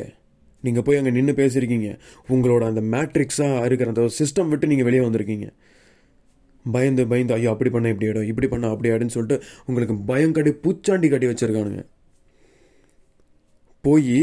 நீங்கள் 0.65 0.85
போய் 0.87 0.99
அங்கே 0.99 1.13
நின்று 1.17 1.33
பேசியிருக்கீங்க 1.41 1.89
உங்களோட 2.33 2.63
அந்த 2.71 2.83
மேட்ரிக்ஸாக 2.95 3.65
இருக்கிற 3.69 3.93
அந்த 3.93 4.03
சிஸ்டம் 4.19 4.51
விட்டு 4.53 4.71
நீங்கள் 4.73 4.89
வெளியே 4.89 5.03
வந்திருக்கீங்க. 5.07 5.47
பயந்து 6.65 7.03
பயந்து 7.13 7.35
ஐயோ 7.37 7.51
அப்படி 7.55 7.71
பண்ண 7.75 7.93
இப்படி 7.93 8.09
ஆகிடும் 8.09 8.29
இப்படி 8.33 8.49
பண்ண 8.53 8.69
அப்படி 8.75 8.91
ஆகிடுன்னு 8.91 9.15
சொல்லிட்டு 9.15 9.47
உங்களுக்கு 9.67 9.95
பயம் 10.11 10.35
கட்டி 10.37 10.53
பூச்சாண்டி 10.65 11.09
கட்டி 11.13 11.31
வச்சுருக்கானுங்க. 11.31 11.83
போய் 13.85 14.21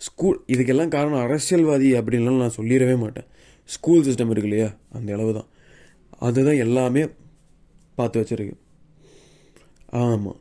ஸ்கூல் 0.00 0.36
இதுக்கெல்லாம் 0.54 0.92
காரணம் 0.96 1.22
அரசியல்வாதி 1.26 1.88
அப்படின்லாம் 2.00 2.42
நான் 2.42 2.56
சொல்லிடவே 2.58 2.96
மாட்டேன். 3.04 3.28
ஸ்கூல் 3.68 4.04
சிஸ்டம் 4.08 4.30
இருக்கு 4.32 4.50
இல்லையா? 4.50 4.68
அந்த 4.96 5.08
அளவு 5.16 5.32
தான் 5.38 5.48
அதுதான் 6.26 6.60
எல்லாமே 6.66 7.02
பார்த்து 7.98 8.20
வச்சுருக்கு. 8.20 8.56
ஆமாம் 10.00 10.40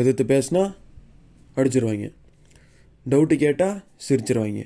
எதிர்த்து 0.00 0.24
பேசுனா 0.32 0.62
அடிச்சிருவாங்க. 1.56 2.06
டவுட்டு 3.10 3.36
கேட்டால் 3.42 3.78
சிரிச்சிருவாங்க. 4.08 4.62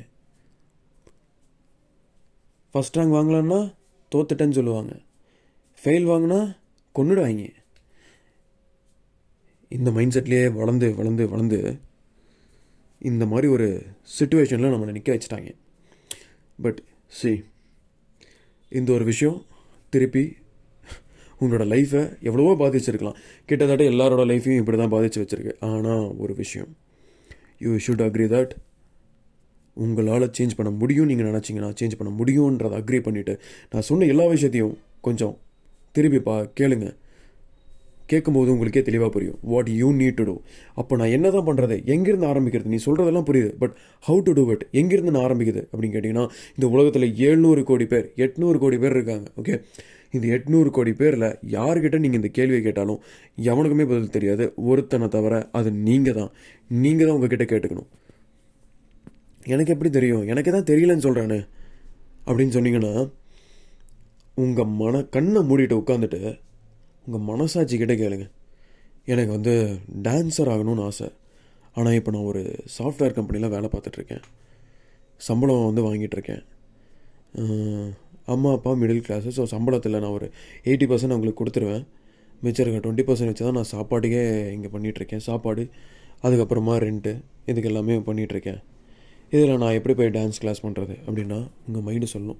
ஃபஸ்ட் 2.72 2.96
ரேங்க் 2.98 3.14
வாங்கலான்னா 3.16 3.61
தோத்துட்டேன்னு 4.14 4.59
சொல்லுவாங்க. 4.59 4.92
ஃபெயில் 5.81 6.07
வாங்கினா 6.12 6.40
கொண்டுடுவாங்க 6.98 7.44
இந்த 9.76 9.90
மைண்ட் 9.96 10.14
செட்லேயே 10.16 10.46
வளர்ந்து 10.61 10.88
வளர்ந்து 10.94 11.24
வளர்ந்து 11.28 11.61
இந்த 13.11 13.24
மாதிரி 13.26 13.48
ஒரு 13.57 13.68
சுச்சுவேஷனில் 14.18 14.72
நம்மளை 14.72 14.92
நிற்க 14.92 15.11
வச்சுட்டாங்க. 15.14 15.50
பட் 16.62 16.81
சி 17.18 17.33
இந்த 18.78 18.92
ஒரு 18.92 19.04
விஷயம் 19.04 19.38
திருப்பி 19.90 20.24
உங்களோட 21.40 21.64
லைஃப்பை 21.74 22.03
எவ்வளவோ 22.29 22.53
பாதிச்சிருக்கலாம். 22.62 23.18
கிட்டத்தட்ட 23.48 23.85
எல்லாரோட 23.92 24.22
லைஃப்பையும் 24.33 24.61
இப்படி 24.62 24.79
தான் 24.83 24.94
பாதித்து 24.94 25.22
வச்சுருக்கு. 25.22 25.55
ஆனால் 25.70 26.07
ஒரு 26.22 26.35
விஷயம். 26.35 26.70
யூ 27.64 27.72
ஷுட் 27.87 28.07
அக்ரி 28.07 28.29
தட் 28.35 28.55
உங்களால் 29.77 30.33
சேஞ்ச் 30.37 30.57
பண்ண 30.59 30.70
முடியும் 30.79 31.09
நீங்கள் 31.11 31.29
நினச்சிங்கன்னா 31.31 31.72
சேஞ்ச் 31.81 31.98
பண்ண 31.98 32.11
முடியுன்றதை 32.20 32.77
அக்ரி 32.81 32.98
பண்ணிவிட்டு 33.07 33.35
நான் 33.72 33.87
சொன்ன 33.88 34.09
எல்லா 34.14 34.24
விஷயத்தையும் 34.37 34.72
கொஞ்சம் 35.07 35.35
திருப்பி 35.96 36.20
பா 36.29 36.35
கேளுங்க. 36.61 36.88
கேட்கும்போது 38.11 38.51
உங்களுக்கே 38.53 38.83
தெளிவாக 38.83 39.11
புரியும். 39.14 39.38
What 39.53 39.68
you 39.79 39.88
need 40.01 40.16
to 40.18 40.24
do 40.29 40.35
அப்போ 40.81 40.96
நான் 41.01 41.12
என்ன 41.16 41.31
தான் 41.35 41.46
பண்ணுறது 41.48 41.77
எங்கேருந்து 41.94 42.27
ஆரம்பிக்கிறது? 42.33 42.70
நீ 42.74 42.79
சொல்கிறதெல்லாம் 42.87 43.27
புரியுது. 43.31 43.51
But 43.62 43.74
how 44.09 44.20
to 44.27 44.33
do 44.38 44.44
it 44.55 44.64
எங்கேருந்து 44.81 45.14
நான் 45.16 45.27
ஆரம்பிக்குது? 45.29 45.62
அப்படின்னு 45.70 45.94
கேட்டிங்கன்னா 45.96 46.27
இந்த 46.57 46.68
உலகத்தில் 46.74 47.09
ஏழ்நூறு 47.27 47.62
கோடி 47.70 47.87
பேர் 47.87 48.07
எட்நூறு 48.27 48.59
கோடி 48.64 48.79
பேர் 48.85 48.96
இருக்காங்க. 48.98 49.29
ஓகே 49.42 49.57
இந்த 50.14 50.26
எட்நூறு 50.34 50.70
கோடி 50.76 50.92
பேரில் 51.00 51.28
யார்கிட்ட 51.56 51.96
நீங்கள் 52.02 52.20
இந்த 52.20 52.30
கேள்வியை 52.38 52.62
கேட்டாலும் 52.62 53.00
எவனுக்குமே 53.50 53.84
பதில் 53.90 54.14
தெரியாது. 54.16 54.44
ஒருத்தனை 54.70 55.08
தவிர 55.16 55.34
அது 55.58 55.70
நீங்கள் 55.88 56.16
தான் 56.18 56.30
நீங்கள் 56.84 57.08
தான் 57.08 57.16
உங்ககிட்ட 57.18 57.46
கேட்டுக்கணும். 57.52 57.88
எனக்கு 59.52 59.72
எப்படி 59.74 59.90
தெரியும்? 59.98 60.24
எனக்கு 60.32 60.50
தான் 60.56 60.68
தெரியலன்னு 60.70 61.06
சொல்கிறானே 61.06 61.40
அப்படின்னு 62.28 62.56
சொன்னீங்கன்னா 62.56 62.94
உங்கள் 64.44 64.72
மன 64.80 65.04
கண்ணை 65.14 65.40
மூடிட்டு 65.50 65.80
உட்காந்துட்டு 65.82 66.20
உங்கள் 67.06 67.26
மனசாட்சி 67.30 67.76
கிட்டே 67.78 67.94
கேளுங்க. 68.02 68.26
எனக்கு 69.12 69.32
வந்து 69.36 69.54
டான்ஸர் 70.06 70.50
ஆகணும்னு 70.54 70.84
ஆசை. 70.88 71.08
ஆனால் 71.76 71.96
இப்போ 71.98 72.10
நான் 72.14 72.28
ஒரு 72.32 72.42
சாஃப்ட்வேர் 72.76 73.16
கம்பெனியில் 73.16 73.54
வேலை 73.54 73.68
பார்த்துட்ருக்கேன் 73.72 74.24
சம்பளம் 75.20 75.68
வந்து 75.68 75.82
வாங்கிட்டுருக்கேன் 75.86 76.44
அம்மா 78.32 78.50
அப்பா 78.56 78.70
மிடில் 78.80 79.04
கிளாஸு 79.06 79.30
ஸோ 79.36 79.44
சம்பளத்தில் 79.54 80.00
நான் 80.04 80.14
ஒரு 80.16 80.26
எயிட்டி 80.68 80.86
பர்சன்ட் 80.90 81.14
அவங்களுக்கு 81.14 81.40
கொடுத்துருவேன். 81.40 81.84
மிச்சம் 82.42 82.64
இருக்க 82.64 82.80
டுவெண்ட்டி 82.84 83.04
பர்சன்ட் 83.06 83.30
வச்சு 83.30 83.44
தான் 83.46 83.56
நான் 83.58 83.70
சாப்பாட்டுக்கே 83.74 84.22
இங்கே 84.56 84.68
பண்ணிகிட்ருக்கேன் 84.74 85.24
சாப்பாடு 85.28 85.62
அதுக்கப்புறமா 86.26 86.74
ரெண்ட்டு 86.84 87.12
இதுக்கு 87.50 87.70
எல்லாமே 87.70 87.94
பண்ணிகிட்ருக்கேன் 88.08 88.60
இதில் 89.32 89.60
நான் 89.62 89.76
எப்படி 89.78 89.94
போய் 90.00 90.12
டான்ஸ் 90.16 90.40
கிளாஸ் 90.42 90.62
பண்ணுறது 90.66 90.94
அப்படின்னா 91.06 91.38
உங்கள் 91.66 91.84
மைண்டு 91.86 92.08
சொல்லும். 92.14 92.38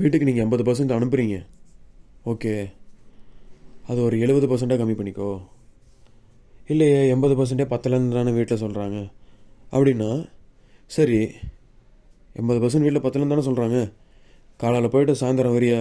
வீட்டுக்கு 0.00 0.28
நீங்கள் 0.28 0.44
எண்பது 0.44 0.64
பர்சன்ட் 0.68 0.96
அனுப்புகிறீங்க 0.96 1.36
ஓகே 2.32 2.52
அது 3.90 3.98
ஒரு 4.06 4.16
எழுபது 4.24 4.46
பர்சண்ட்டாக 4.50 4.80
கம்மி 4.80 4.96
பண்ணிக்கோ. 4.98 5.28
இல்லையே 6.72 6.98
எண்பது 7.12 7.34
பர்சன்டே 7.38 7.66
பத்தலன்னு 7.72 8.16
தானே 8.18 8.32
வீட்டில் 8.38 8.62
சொல்கிறாங்க 8.64 8.98
அப்படின்னா 9.72 10.10
சரி 10.90 11.20
எண்பது 12.40 12.58
பர்சன்ட் 12.62 12.86
வீட்டில் 12.86 13.04
பத்தலன்னு 13.06 13.34
தானே 13.34 13.46
சொல்கிறாங்க 13.48 13.78
காலையில் 14.60 14.90
போயிட்டு 14.90 15.14
சாயந்தரம் 15.20 15.52
வரிய? 15.52 15.74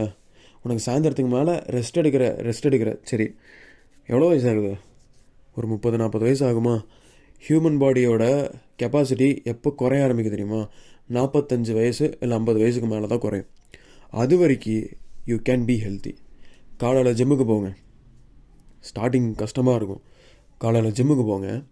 உனக்கு 0.63 0.81
சாயந்தரத்துக்கு 0.87 1.29
மேலே 1.29 1.53
ரெஸ்ட் 1.75 1.99
எடுக்கிற 1.99 2.25
ரெஸ்ட் 2.47 2.67
எடுக்கிற. 2.69 2.97
சரி. 3.03 3.35
எவ்வளோ 4.05 4.27
வயசு 4.27 4.49
ஆகுது 4.49 4.73
ஒரு 5.55 5.67
முப்பது 5.67 5.97
நாற்பது 5.97 6.23
வயசு 6.23 6.43
ஆகுமா? 6.49 6.85
ஹியூமன் 7.47 7.79
பாடியோட 7.83 8.23
கெப்பாசிட்டி 8.81 9.43
எப்போ 9.43 9.69
குறைய 9.71 10.03
ஆரம்பிக்க 10.03 10.29
தெரியுமா? 10.35 10.61
நாற்பத்தஞ்சு 11.09 11.73
வயசு 11.73 12.17
இல்லை 12.19 12.37
ஐம்பது 12.37 12.59
வயசுக்கு 12.59 12.87
மேலே 12.87 13.07
தான் 13.07 13.23
குறையும். 13.25 13.49
அது 14.09 14.37
வரைக்கும் 14.37 14.87
யூ 15.25 15.37
கேன் 15.49 15.65
பி 15.65 15.75
ஹெல்த்தி 15.85 16.13
காலையில் 16.77 17.17
ஜிம்முக்கு 17.19 17.45
போங்க. 17.45 17.69
ஸ்டார்டிங் 18.89 19.35
கஷ்டமாக 19.35 19.77
இருக்கும். 19.77 20.01
காலையில் 20.57 20.91
ஜிம்முக்கு 20.91 21.25
போங்க. 21.25 21.63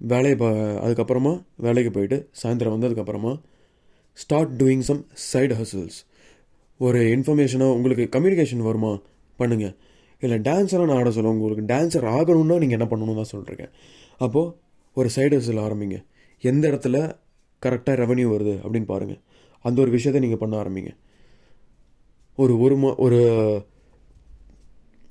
வேலையை 0.00 0.38
ப 0.38 0.46
அதுக்கப்புறமா 0.86 1.32
வேலைக்கு 1.56 1.90
போயிட்டு 1.90 2.30
சாயந்தரம் 2.42 2.74
வந்ததுக்கப்புறமா 2.76 3.32
start 4.22 4.62
doing 4.62 4.84
some 4.88 5.02
side 5.32 5.54
hustles 5.60 5.98
ஒரு 6.80 7.00
இன்ஃபர்மேஷனாக 7.16 7.76
உங்களுக்கு 7.76 8.04
கம்யூனிகேஷன் 8.14 8.66
வருமா? 8.68 8.92
பண்ணுங்கள் 9.38 9.74
இல்லை 10.22 10.36
டான்ஸராக 10.38 10.86
நான் 10.86 11.00
ஆட 11.00 11.10
சொல்லுவேன் 11.10 11.36
உங்களுக்கு 11.38 11.64
டான்ஸர் 11.74 12.06
ஆகணும்னா 12.16 12.56
நீங்கள் 12.62 12.78
என்ன 12.78 12.86
பண்ணணும் 12.92 13.14
தான் 13.14 13.32
சொல்கிறேன் 13.32 13.72
அப்போது 14.18 14.52
ஒரு 14.96 15.08
சைடு 15.16 15.34
ஹசில் 15.38 15.64
ஆரம்பிங்க. 15.66 15.96
எந்த 16.42 16.64
இடத்துல 16.70 16.96
கரெக்டாக 17.62 17.96
ரெவன்யூ 18.02 18.26
வருது 18.34 18.54
அப்படின்னு 18.64 18.88
பாருங்கள் 18.94 19.20
அந்த 19.64 19.78
ஒரு 19.80 19.90
விஷயத்தை 19.90 20.20
நீங்கள் 20.22 20.38
பண்ண 20.38 20.54
ஆரம்பிங்க. 20.62 20.90
ஒரு 22.38 22.60
ஒரு 22.60 22.76
மா 22.76 22.90
ஒரு 22.94 23.18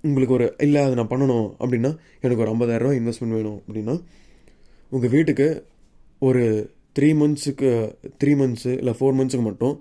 உங்களுக்கு 0.04 0.34
ஒரு 0.34 0.46
இல்லை 0.58 0.82
அதை 0.82 0.96
நான் 0.96 1.12
பண்ணணும் 1.14 1.48
அப்படின்னா 1.60 1.92
எனக்கு 2.22 2.44
ஒரு 2.44 2.52
ஐம்பதாயிரரூவா 2.54 2.96
இன்வெஸ்ட்மெண்ட் 3.00 3.38
வேணும் 3.38 3.60
அப்படின்னா 3.68 3.96
உங்கள் 4.92 5.10
வீட்டுக்கு 5.10 5.48
ஒரு 6.20 6.44
த்ரீ 6.98 7.10
மந்த்ஸுக்கு 7.20 7.70
த்ரீ 8.22 8.32
மந்த்ஸு 8.42 8.72
இல்லை 8.82 8.94
ஃபோர் 8.98 9.18
மந்த்ஸுக்கு 9.20 9.46
மட்டும் 9.50 9.76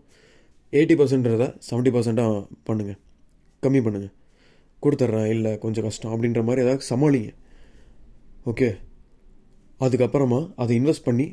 எயிட்டி 0.72 0.94
பர்சன்ட்றதை 1.00 1.48
செவன்ட்டி 1.68 1.92
பர்சண்ட்டாக 1.96 2.40
பண்ணுங்கள் 2.68 2.98
கம்மி 3.62 3.80
பண்ணுங்கள் 3.86 4.12
கொடுத்துட்றேன் 4.82 5.30
இல்லை 5.34 5.52
கொஞ்சம் 5.62 5.86
கஷ்டம் 5.86 6.12
அப்படின்ற 6.14 6.40
மாதிரி 6.48 6.62
ஏதாவது 6.64 6.88
சமாளிங்க. 6.92 7.30
ஓகே 8.50 8.68
அதுக்கப்புறமா 9.80 10.40
அதை 10.62 10.72
இன்வெஸ்ட் 10.80 11.06
பண்ணி 11.08 11.26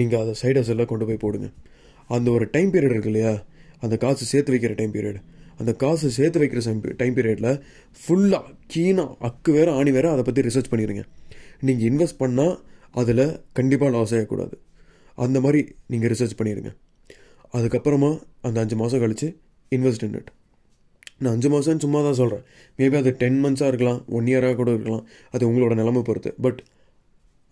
நீங்கள் 0.00 0.20
அதை 0.22 0.32
சைட் 0.40 0.60
எல்லாம் 0.72 0.90
கொண்டு 0.92 1.06
போய் 1.08 1.22
போடுங்க. 1.24 1.48
அந்த 2.16 2.28
ஒரு 2.36 2.44
டைம் 2.54 2.70
பீரியட் 2.74 2.94
இருக்கு 2.94 3.10
இல்லையா? 3.12 3.32
அந்த 3.84 3.94
காசு 4.04 4.24
சேர்த்து 4.32 4.52
வைக்கிற 4.54 4.74
டைம் 4.80 4.94
பீரியட் 4.96 5.20
அந்த 5.60 5.72
காசு 5.82 6.08
சேர்த்து 6.16 6.40
வைக்கிற 6.42 6.60
டைம் 7.00 7.14
பீரியடில் 7.16 7.52
ஃபுல்லாக 8.00 8.52
கீனாக 8.72 9.16
அக்கு 9.28 9.50
வேறு 9.56 9.70
ஆணி 9.78 9.90
வேறு 9.96 10.08
அதை 10.14 10.24
பற்றி 10.28 10.44
ரிசர்ச் 10.48 10.70
பண்ணிடுங்க 10.72 11.04
நீங்கள் 11.68 11.86
இன்வெஸ்ட் 11.90 12.20
பண்ணால் 12.24 12.54
அதில் 13.00 13.24
கண்டிப்பாக 13.58 13.90
லாஸ் 13.96 14.14
ஆகக்கூடாது. 14.18 14.54
அந்த 15.24 15.38
மாதிரி 15.44 15.60
நீங்கள் 15.92 16.10
ரிசர்ச் 16.12 16.38
பண்ணிடுங்க 16.40 16.70
அதுக்கப்புறமா 17.56 18.10
அந்த 18.46 18.56
அஞ்சு 18.62 18.76
மாதம் 18.80 19.02
கழித்து 19.04 19.28
இன்வெஸ்ட் 19.72 20.04
இன் 20.06 20.16
இட் 20.20 20.30
நான் 21.22 21.32
அஞ்சு 21.34 21.48
மாதம்னு 21.52 21.82
சும்மா 21.84 22.00
தான் 22.06 22.18
சொல்கிறேன் 22.20 22.44
மேபி 22.78 22.96
அது 23.00 23.10
டென் 23.22 23.38
மந்த்ஸாக 23.44 23.70
இருக்கலாம் 23.72 24.00
ஒன் 24.16 24.28
இயராக 24.32 24.56
கூட 24.60 24.70
இருக்கலாம். 24.76 25.04
அது 25.34 25.42
உங்களோட 25.50 25.74
நிலைமை 25.80 26.02
பொறுத்து. 26.08 26.30
பட் 26.44 26.60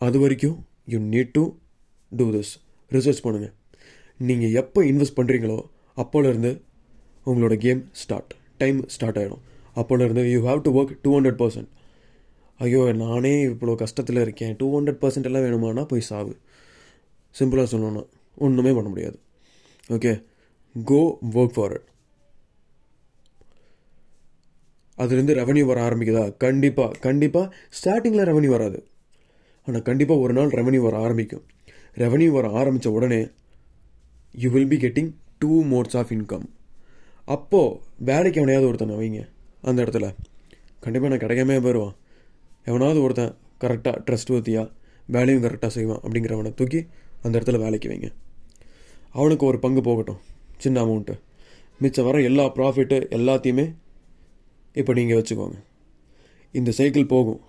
அது 0.01 0.17
வரைக்கும் 0.23 0.57
you 0.93 0.99
need 1.15 1.33
to 1.37 1.43
do 2.13 2.27
this 2.37 2.53
research 2.91 3.23
பண்ணுங்கள் 3.27 3.55
நீங்கள் 4.21 4.55
எப்போ 4.61 4.83
இன்வெஸ்ட் 4.91 5.19
பண்ணுறீங்களோ 5.21 5.59
அப்போலேருந்து 6.03 6.53
உங்களோட 7.27 7.55
கேம் 7.65 7.81
ஸ்டார்ட் 8.03 8.33
டைம் 8.63 8.79
ஸ்டார்ட் 8.95 9.19
ஆகிடும் 9.23 9.43
அப்போலேருந்து 9.81 10.25
you 10.35 10.41
have 10.49 10.61
to 10.67 10.73
work 10.79 10.93
two 11.03 11.11
hundred 11.17 11.41
percent 11.43 11.71
ஐயோ 12.61 12.83
நானே 13.01 13.33
இவ்வளோ 13.47 13.73
கஷ்டத்தில் 13.83 14.21
இருக்கேன். 14.27 14.53
டூ 14.61 14.67
ஹண்ட்ரட் 14.77 15.01
பர்சன்ட் 15.03 15.27
எல்லாம் 15.31 15.45
வேணுமானா 15.47 15.83
போய் 15.91 16.09
சாவு. 16.11 16.33
சிம்பிளாக 17.39 17.69
சொல்லணும்னா 17.73 18.03
ஒன்றுமே 18.47 18.73
பண்ண 18.73 18.89
முடியாது. 18.89 19.19
Okay 19.97 20.13
go 20.75 21.01
work 21.39 21.55
for 21.57 21.75
it 21.77 21.87
அதுலேருந்து 24.99 25.35
ரெவன்யூ 25.41 25.65
வர 25.71 25.79
ஆரம்பிக்குதா? 25.89 26.25
கண்டிப்பாக 26.45 26.99
கண்டிப்பாக 27.07 27.47
ஸ்டார்டிங்கில் 27.79 28.29
ரெவன்யூ 28.31 28.51
வராது. 28.57 28.79
ஆனால் 29.67 29.85
கண்டிப்பாக 29.89 30.23
ஒரு 30.25 30.33
நாள் 30.33 30.51
ரெவன்யூ 30.59 30.81
வர 30.87 30.97
ஆரம்பிக்கும். 31.07 31.45
ரெவன்யூ 32.03 32.31
வர 32.37 32.47
ஆரம்பித்த 32.61 32.91
உடனே 32.91 33.21
you 34.35 34.49
will 34.51 34.71
be 34.73 34.79
getting 34.85 35.11
two 35.43 35.53
modes 35.73 35.97
of 36.01 36.13
income 36.17 36.47
அப்போது 37.35 37.79
வேலைக்கு 38.11 38.41
எவனையாவது 38.41 38.69
ஒருத்தன் 38.69 38.99
வைங்க 39.01 39.21
அந்த 39.69 39.79
இடத்துல. 39.85 40.09
கண்டிப்பாக 40.85 41.11
நான் 41.13 41.23
கிடைக்காமே 41.23 41.59
போயிடுவான் 41.67 41.95
எவனாவது 42.71 42.99
ஒருத்தன் 43.03 43.33
கரெக்டாக 43.63 43.99
ட்ரஸ்ட் 44.07 44.33
ஊற்றியா 44.37 44.63
வேலையும் 45.15 45.45
கரெக்டாக 45.45 45.73
செய்வான் 45.77 46.03
அப்படிங்கிறவனை 46.05 46.53
தூக்கி 46.55 46.81
அந்த 47.27 47.35
இடத்துல 47.39 47.59
வேலைக்கு 47.65 47.91
வைங்க. 47.93 48.11
அவனுக்கு 49.19 49.47
ஒரு 49.51 49.59
பங்கு 49.67 49.83
போகட்டும். 49.89 50.21
சின்ன 50.65 50.85
அமௌண்ட்டு 50.85 51.15
மிச்சம் 51.83 52.07
வர 52.09 52.23
எல்லா 52.31 52.45
ப்ராஃபிட்டு 52.57 52.99
எல்லாத்தையுமே 53.19 53.67
இப்போ 54.81 54.93
நீங்கள் 54.99 55.19
வச்சுக்கோங்க. 55.19 55.57
இந்த 56.59 56.71
சைக்கிள் 56.79 57.13
போகும். 57.15 57.41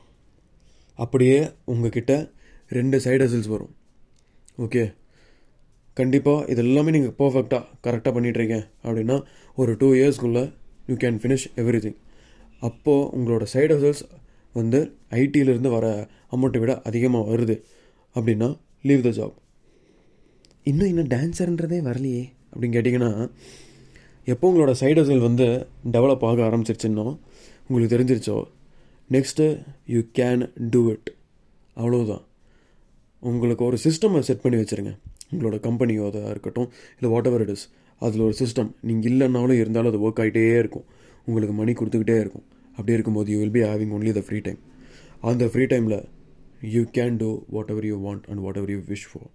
அப்படியே 1.03 1.39
உங்ககிட்ட 1.71 2.13
ரெண்டு 2.77 2.97
சைடு 3.05 3.23
ஹசில்ஸ் 3.25 3.53
வரும். 3.55 3.73
ஓகே 4.63 4.83
கண்டிப்பாக 5.99 6.45
இது 6.51 6.61
எல்லாமே 6.63 6.91
நீங்கள் 6.95 7.15
பர்ஃபெக்டாக 7.19 7.63
கரெக்டாக 7.85 8.11
பண்ணிகிட்ருக்கேன் 8.15 8.65
அப்படின்னா 8.83 9.15
ஒரு 9.61 9.71
டூ 9.81 9.87
இயர்ஸ்க்குள்ளே 9.99 10.43
you 10.89 10.95
can 11.03 11.17
finish 11.21 11.45
every 11.61 11.79
thing 11.85 11.97
அப்போது 12.67 13.09
உங்களோட 13.17 13.45
சைடு 13.53 13.71
ஹசல்ஸ் 13.77 14.03
வந்து 14.59 14.79
ஐடியிலேருந்து 15.21 15.71
வர 15.75 15.87
அமௌண்ட்டை 16.35 16.61
விட 16.63 16.75
அதிகமாக 16.89 17.25
வருது. 17.33 17.55
அப்படின்னா 18.15 18.49
லீவ் 18.81 19.05
த 19.07 19.11
ஜாப் 19.19 19.35
இன்னும் 20.69 20.89
இன்னும் 20.91 21.09
டான்ஸர்ன்றதே 21.13 21.79
வரலையே 21.87 22.23
அப்படின்னு 22.51 22.75
கேட்டிங்கன்னா 22.77 23.11
எப்போ 24.27 24.45
உங்களோட 24.49 24.71
சைடு 24.81 24.99
ஹசல் 25.01 25.25
வந்து 25.27 25.45
டெவலப் 25.95 26.25
ஆக 26.29 26.41
ஆரம்பிச்சிருச்சுன்னோ 26.47 27.05
உங்களுக்கு 27.67 27.93
தெரிஞ்சிருச்சோ 27.95 28.37
next 29.09 29.45
you 29.93 29.99
can 30.19 30.43
do 30.73 30.81
it 30.93 31.09
அவ்வளோதான் 31.77 32.23
உங்களுக்கு 33.23 33.63
ஒரு 33.69 33.77
சிஸ்டமை 33.85 34.19
செட் 34.29 34.43
பண்ணி 34.43 34.57
வச்சுருங்க. 34.61 34.91
உங்களோட 35.31 35.57
கம்பெனியோ 35.67 36.03
அதாக 36.09 36.33
இருக்கட்டும் 36.33 36.69
இல்லை 36.97 37.09
வாட் 37.13 37.29
எவர் 37.29 37.43
இட் 37.45 37.53
இஸ் 37.55 37.65
அதில் 38.01 38.25
ஒரு 38.27 38.35
சிஸ்டம் 38.41 38.69
நீங்கள் 38.89 39.09
இல்லைன்னாலும் 39.11 39.59
இருந்தாலும் 39.61 39.91
அது 39.91 40.01
ஒர்க் 40.07 40.21
ஆகிட்டே 40.23 40.43
இருக்கும். 40.59 40.85
உங்களுக்கு 41.27 41.55
மணி 41.61 41.71
கொடுத்துக்கிட்டே 41.79 42.17
இருக்கும். 42.23 42.45
அப்படி 42.77 42.95
இருக்கும்போது 42.97 43.31
you 43.33 43.39
will 43.43 43.55
be 43.57 43.63
having 43.69 43.93
only 43.97 44.11
the 44.19 44.23
free 44.27 44.39
time 44.47 44.61
அந்த 45.29 45.45
ஃப்ரீ 45.53 45.65
டைமில் 45.73 45.97
you 46.75 46.83
can 46.97 47.17
do 47.23 47.29
whatever 47.75 47.87
you 47.91 47.97
want 48.07 48.25
and 48.29 48.41
whatever 48.61 48.73
you 48.75 48.79
wish 48.91 49.07
for 49.11 49.27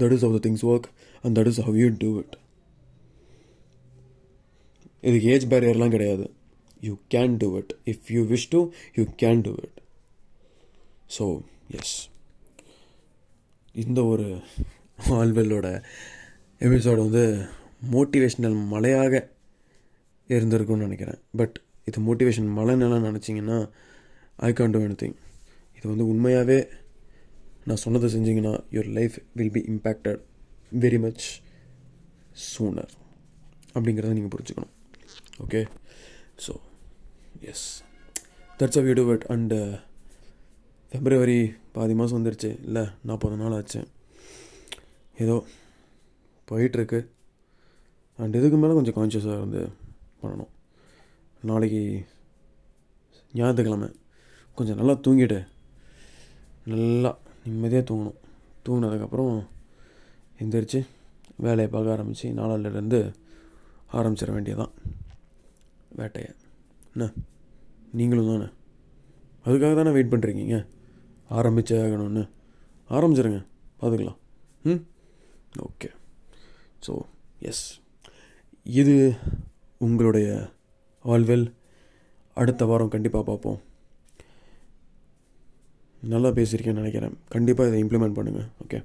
that 0.00 0.14
is 0.16 0.24
how 0.26 0.36
the 0.38 0.40
things 0.48 0.64
work 0.72 0.88
and 1.22 1.34
that 1.38 1.50
is 1.52 1.60
how 1.66 1.76
you 1.82 1.88
do 2.04 2.10
it 2.22 2.36
இதுக்கு 5.08 5.28
age 5.34 5.46
பேரியர்லாம் 5.52 5.94
கிடையாது. 5.96 6.24
You 6.86 6.92
can 7.14 7.34
do 7.42 7.48
it 7.60 7.72
if 7.92 8.06
you 8.14 8.22
wish 8.32 8.48
to 8.54 8.60
you 8.98 9.04
can 9.22 9.42
do 9.48 9.52
it 9.66 9.78
so 11.16 11.26
yes 11.78 11.96
இந்த 13.74 14.00
ஒரு 14.12 14.26
ஆல்வெல்லோட 15.20 15.68
episode 16.66 17.00
வந்து 17.06 17.24
motivational 17.92 18.58
மலையாக 18.72 19.14
இருந்திருக்கும்னு 20.28 20.86
நினைக்கிறேன். 20.86 21.20
But 21.40 21.56
இது 21.88 22.00
மோட்டிவேஷன் 22.08 22.50
மலைன்னெல்லாம் 22.58 23.06
நினச்சிங்கன்னா 23.08 23.58
I 24.48 24.50
Khan 24.58 24.74
do 24.74 24.80
any 24.86 24.96
thing 25.02 25.16
இது 25.76 25.86
வந்து 25.92 26.06
உண்மையாகவே 26.06 26.58
நான் 27.68 27.82
சொன்னதை 27.84 28.08
செஞ்சிங்கன்னா 28.14 28.52
your 28.74 28.90
life 28.98 29.16
will 29.38 29.54
be 29.56 29.62
impacted 29.72 30.20
very 30.84 30.98
much 31.04 31.26
sooner 32.50 32.92
அப்படிங்கிறத 33.74 34.12
நீங்கள் 34.18 34.34
புரிஞ்சுக்கணும். 34.34 34.72
Okay 35.44 35.60
so 36.44 36.52
yes 37.52 37.66
that's 38.60 38.80
a 38.80 38.84
video 38.88 39.06
it 39.16 39.26
and 39.34 39.58
February 40.92 41.40
பாதி 41.76 41.94
மாதம் 41.98 42.18
வந்துருச்சு. 42.18 42.50
இல்லை 42.66 42.84
நாற்பது 43.08 43.36
நாள் 43.42 43.56
ஆச்சு. 43.58 43.80
ஏதோ 45.24 45.36
போயிட்டுருக்கு. 46.48 47.00
அண்ட் 48.18 48.38
இதுக்கு 48.40 48.58
மேலே 48.62 48.74
கொஞ்சம் 48.78 48.96
கான்ஷியஸாக 48.98 49.38
இருந்து 49.40 49.62
பண்ணணும். 50.22 50.52
நாளைக்கு 51.50 51.82
ஞாயிற்றுக்கிழமை 53.38 53.88
கொஞ்சம் 54.58 54.78
நல்லா 54.80 54.94
தூங்கிட்டு 55.04 55.38
நல்லா 56.72 57.12
நிம்மதியாக 57.44 57.94
தூங்கணும். 57.94 58.18
தூங்கினதுக்கப்புறம் 58.68 59.46
எந்திரிச்சு 60.38 60.86
வேலையை 61.36 61.68
பார்க்க 61.68 61.90
ஆரம்பித்து 61.90 62.30
நாளிலேருந்து 62.30 63.14
ஆரம்பிச்சிட 63.92 64.32
வேண்டியதான் 64.32 64.72
வேட்டையை. 65.96 66.30
என்ன? 66.94 67.12
நீங்களும் 67.92 68.26
தானே? 68.26 68.48
அதுக்காக 69.44 69.74
தானே 69.74 69.90
வெயிட் 69.90 70.12
பண்ணுறீங்க 70.12 70.66
ஆரம்பிச்சே 71.30 71.76
ஆகணும்னு. 71.84 72.28
ஆரம்பிச்சிருங்க. 72.90 73.46
பார்த்துக்கலாம். 73.80 74.16
ம்? 74.62 74.82
ஓகே. 75.58 75.88
ஸோ 76.86 76.98
எஸ் 77.38 77.80
இது 78.62 79.14
உங்களுடைய 79.78 80.50
ஆல்வெல் 81.02 81.54
அடுத்த 82.34 82.64
வாரம் 82.64 82.88
கண்டிப்பாக 82.88 83.24
பார்ப்போம். 83.24 83.60
நல்லா 86.10 86.28
பேசியிருக்கேன்னு 86.28 86.82
நினைக்கிறேன். 86.82 87.16
கண்டிப்பாக 87.28 87.68
இதை 87.70 87.78
இம்ப்ளிமெண்ட் 87.84 88.16
பண்ணுங்கள் 88.18 88.48
ஓகே 88.64 88.78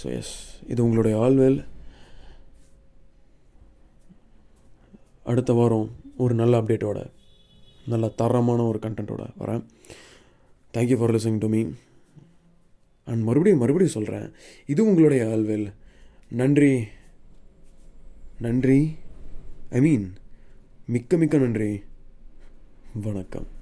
ஸோ 0.00 0.06
எஸ் 0.18 0.34
இது 0.68 0.84
உங்களுடைய 0.84 1.18
ஆல்வெல் 1.18 1.64
அடுத்த 5.22 5.52
வாரம் 5.52 5.88
ஒரு 6.16 6.34
நல்ல 6.34 6.60
அப்டேட்டோட 6.60 7.10
நல்ல 7.92 8.08
தரமான 8.08 8.64
ஒரு 8.64 8.78
கண்டென்ட்டோட 8.78 9.24
வரேன். 9.42 9.62
Thank you 10.74 10.98
for 10.98 11.14
listening 11.16 11.40
to 11.44 11.48
me 11.48 11.62
and 13.04 13.22
மறுபடியும் 13.22 13.62
மறுபடியும் 13.62 13.96
சொல்கிறேன் 13.96 14.28
இது 14.66 14.86
உங்களுடைய 14.86 15.30
ஆல்வெல் 15.30 15.66
நன்றி. 16.28 16.84
நன்றி. 18.38 18.78
ஐ 19.70 19.80
மீன் 19.80 20.14
மிக்க 20.86 21.16
மிக்க 21.16 21.36
நன்றி. 21.38 21.82
வணக்கம். 23.02 23.53